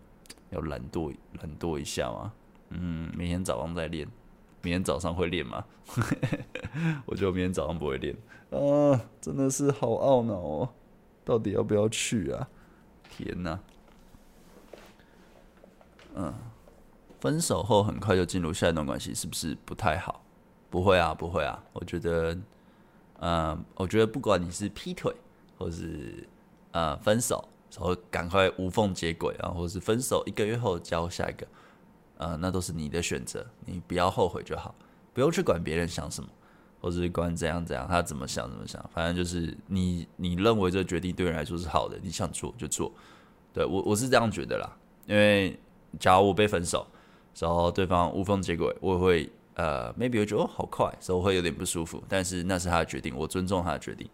[0.50, 2.34] 要懒惰懒惰一下吗？
[2.70, 4.06] 嗯，明天早上再练。
[4.66, 5.64] 明天早上会练吗？
[7.06, 8.16] 我觉得明天早上不会练。
[8.50, 10.70] 啊，真的是好懊恼哦！
[11.24, 12.50] 到底要不要去啊？
[13.10, 13.60] 天哪！
[16.16, 16.34] 嗯，
[17.20, 20.24] 分手后很快就进入下一段关系，是不是不太好？
[20.72, 22.36] 不会啊，不会啊，我觉得。
[23.20, 25.16] 嗯，我觉得不管你是劈腿，
[25.58, 26.28] 或是
[26.72, 31.48] 呃分手，然后赶快无缝接轨，然后或是分手一个月后交下一个，
[32.18, 34.74] 呃，那都是你的选择，你不要后悔就好，
[35.14, 36.30] 不用去管别人想什么，
[36.80, 42.92] 或是管怎样怎样，他怎么想怎么想，反正就是你你认为这个决定对人来说是好的，你想做就做。
[43.54, 44.70] 对，我我是这样觉得啦，
[45.08, 45.60] 因为
[46.00, 46.86] 假如我被分手，
[47.40, 49.32] 然后对方无缝接轨，我会。
[49.58, 54.06] 呃，maybe 我觉得哦好快，所以我会有点不舒服，但是那是他的决定，我尊重他的决定。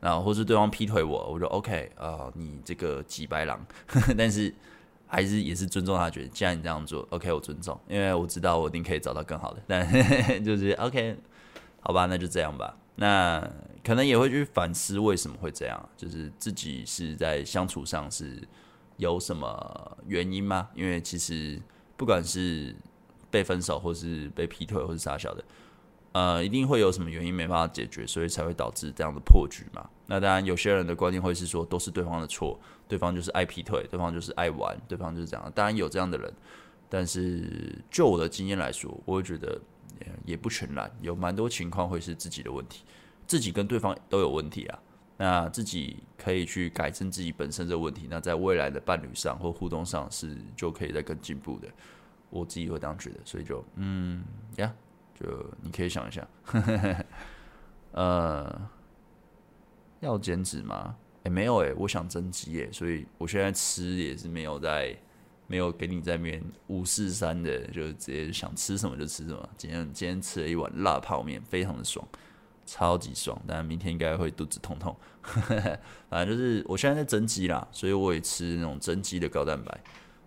[0.00, 3.62] 然后或是对方劈腿我，我说 OK，呃，你这个几白狼，
[4.16, 4.50] 但是
[5.08, 6.30] 还是也是尊重他的决定。
[6.30, 9.62] 既然你这样做，OK，我尊重，因为我知道我一定可以找到更好的。
[9.66, 11.16] 但就是 OK，
[11.80, 12.76] 好吧，那就这样吧。
[12.96, 13.40] 那
[13.84, 18.42] 可能也会去反思为什么会这样，就是自己是在相处上是
[18.96, 20.68] 有什么原因吗？
[20.74, 21.60] 因为其实
[21.96, 22.74] 不管是
[23.30, 25.44] 被分手，或是被劈腿，或是啥小的，
[26.12, 29.88] 呃，一定会有什么原因没办法解决，所以才会导致这样的破局嘛。
[30.06, 32.58] 那当然，有些人的观念会是说，都是对方的错，
[32.88, 35.52] 对方就是爱劈腿，对方就是爱玩，对方就是这样。
[35.54, 36.32] 当然有这样的人，
[36.88, 39.60] 但是就我的经验来说，我会觉得
[40.24, 42.84] 也不全然，有蛮多情况会是自己的问题，
[43.26, 44.78] 自己跟对方都有问题啊。
[45.20, 51.68] 那自己可以去改正自己本身这个问题，那在未来的伴侣上或互动上是就可以再更进步的。
[52.30, 54.22] 我自己会这样觉得，所以就嗯
[54.58, 54.72] 呀，
[55.18, 55.26] 就
[55.60, 56.28] 你可以想一下，
[57.90, 58.70] 呃，
[59.98, 60.94] 要减脂吗？
[61.24, 64.96] 诶、欸，没有诶、我想增肌诶，所以我现在吃也是没有在，
[65.46, 69.48] 没有给你在那边五四三的，就直接想吃什么就吃什么。
[69.56, 72.06] 今天今天吃了一碗辣泡面，非常的爽，
[72.64, 73.40] 超级爽。
[73.46, 74.96] 但明天应该会肚子痛痛，
[76.08, 79.80] 反正就是我现在在增肌啦，所以我也吃那种增肌的高蛋白。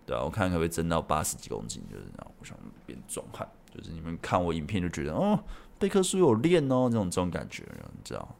[0.05, 2.31] 对啊，我看可不可以增到八十几公斤，就是这样。
[2.39, 5.39] 我想变壮汉，就是你们看我影片就觉得哦，
[5.77, 7.63] 贝克书有练哦，这种这种感觉，
[7.93, 8.35] 你知道，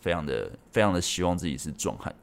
[0.00, 2.14] 非常的非常的希望自己是壮汉，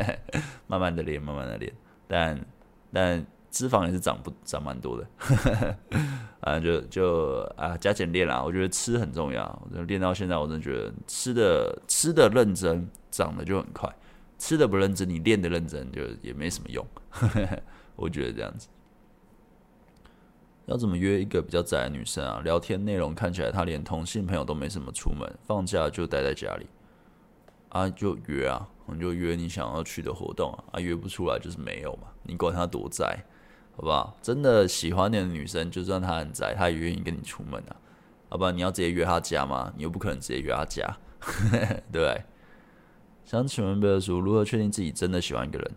[0.66, 1.72] 慢慢的练，慢慢的练，
[2.06, 2.46] 但
[2.92, 5.76] 但脂肪也是长不长蛮多的，
[6.40, 8.42] 啊，就就啊加减练啦。
[8.42, 13.88] 我觉得吃很重要，我练到现在，我真的觉得吃的吃的认真，长得就很快；
[14.38, 16.86] 吃的不认真，你练的认真，就也没什么用。
[17.96, 18.68] 我觉得这样子，
[20.66, 22.42] 要怎么约一个比较宅的女生啊？
[22.44, 26.66] 聊天内容看起来她连同性朋友都没什么，出门放假就待在家里
[27.76, 33.22] 啊，就约啊，你就约你想要去的活动啊，啊约不出来就是没有嘛，你管他多宅，
[33.76, 34.16] 好不好？
[34.22, 37.76] 真的喜欢你的女生，就算她很宅，她也愿意跟你出门啊，
[38.30, 38.50] 好不好？
[38.50, 39.70] 你要直接约她家吗？
[39.76, 40.96] 你又不可能直接约她家，
[41.92, 42.24] 对不对？
[43.26, 45.74] 想请问贝尔叔，如何确定自己真的喜欢一个人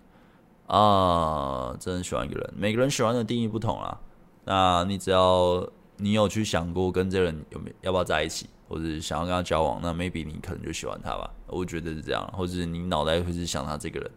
[0.67, 1.75] 啊？
[1.79, 3.99] 真的喜欢一个人，每个人喜欢的定义不同啊。
[4.45, 11.29] 那你只要你有去想过跟这个人有没有要不要在一起，或者想要跟他交往，那 maybe 你可能就喜欢他吧。
[11.51, 14.11] 我觉得是这样，或者是你脑袋会是想他这个人，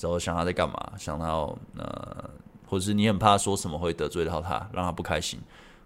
[0.00, 1.26] 然后想他在干嘛，想他
[1.76, 2.30] 呃，
[2.66, 5.40] 或者是你很怕说什么会得罪到他，让他不开心，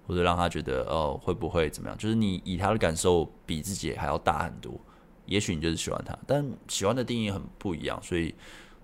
[0.06, 1.98] 或者让他觉得哦会不会怎么样？
[1.98, 4.78] 就是你以他的感受比自己还要大很多，
[5.26, 8.34] 也许你就是喜欢他，但喜欢的定义很不一样，所以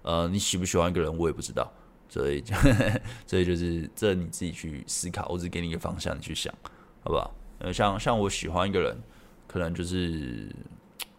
[0.02, 1.72] 呃，你喜不喜欢一个人，我也不知道。
[2.08, 2.44] 所以，
[3.26, 6.52] 所以就是这你自己去思考，我只给你一个方向，你去想，
[7.02, 7.32] 好不好？
[7.60, 8.94] 呃，像像我喜欢一个人，
[9.46, 10.54] 可能就是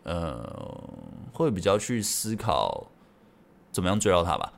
[0.03, 0.83] 呃，
[1.31, 2.89] 会比较去思考
[3.71, 4.53] 怎么样追到他吧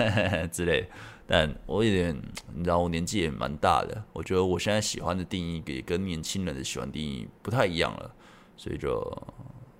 [0.52, 0.88] 之类。
[1.26, 2.14] 但我有点，
[2.54, 8.10] 你知道，我年纪也蛮大的，我觉得我现在喜欢的定义也跟年轻人的喜欢定义不太一样了，
[8.56, 9.00] 所以就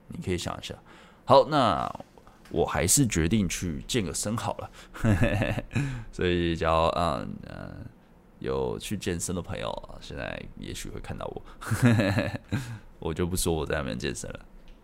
[0.08, 0.74] 你可以想一下。
[1.24, 1.90] 好，那。
[2.52, 4.70] 我还是决定去健个身好了，
[6.10, 7.86] 所以只要嗯嗯
[8.40, 11.42] 有去健身的朋友，现在也许会看到我，
[12.98, 14.40] 我就不说我在那边健身了，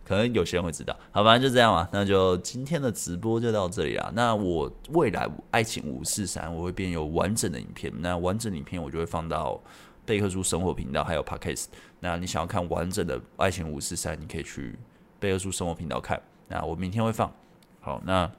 [0.07, 0.95] 可能有些人会知道。
[1.11, 4.09] 好，反正就这样嘛，那就今天的直播就到这里啦。
[4.15, 9.61] 那我未来爱情五四三我会变有完整的影片，那完整影片我就会放到
[10.05, 11.65] 贝克书生活频道还有 Podcast。
[11.99, 14.79] 那你想要看完整的爱情五四三，你可以去
[15.19, 16.21] 贝克书生活频道看。
[16.47, 17.29] 那我明天会放。
[17.81, 18.31] 好，那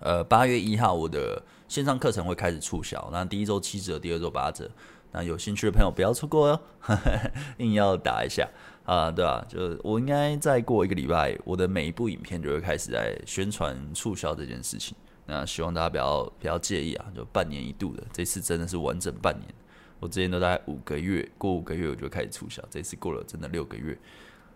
[0.00, 4.70] 呃，八月一号我的线上课程会开始促销，那第一周七折，第二周八折，
[5.12, 6.60] 那有兴趣的朋友不要错过哟，
[7.58, 8.46] 硬要打一下
[8.86, 19.54] 啊，对啊，就我应该再过一个礼拜，我的每一部影片就会开始在宣传促销这件事情，那希望大家不要不要介意啊，就半年一度的，这次真的是完整半年，
[19.98, 23.98] 我之前都大概五个月，过五个月我就开始促销，这次过了真的六个月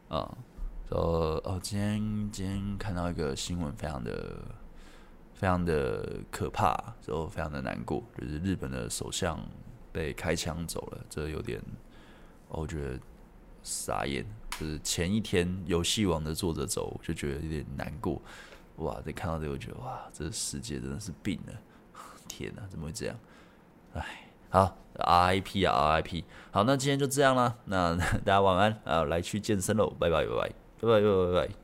[0.08, 0.32] 啊。
[0.90, 4.42] 呃哦，今天今天看到一个新闻，非常的
[5.34, 9.40] 非常的可怕，之后非常的难过，就是日本的首相
[9.92, 11.60] 被开枪走了，这有点，
[12.48, 12.98] 我觉得
[13.70, 14.26] 傻眼。
[14.58, 18.20] 就是前一天游戏王的作者走，就觉得有点难过。
[18.76, 21.52] 哇，这看到这个，我觉得哇，这世界真的是病了，
[22.28, 23.16] 天哪，怎么会这样？
[23.94, 26.24] 哎，好，RIP 啊，RIP。
[26.50, 30.52] 好，那今天就这样啦，那 大家晚安啊，来去健身喽，拜拜，拜拜。
[30.80, 31.54] 拜拜拜拜拜。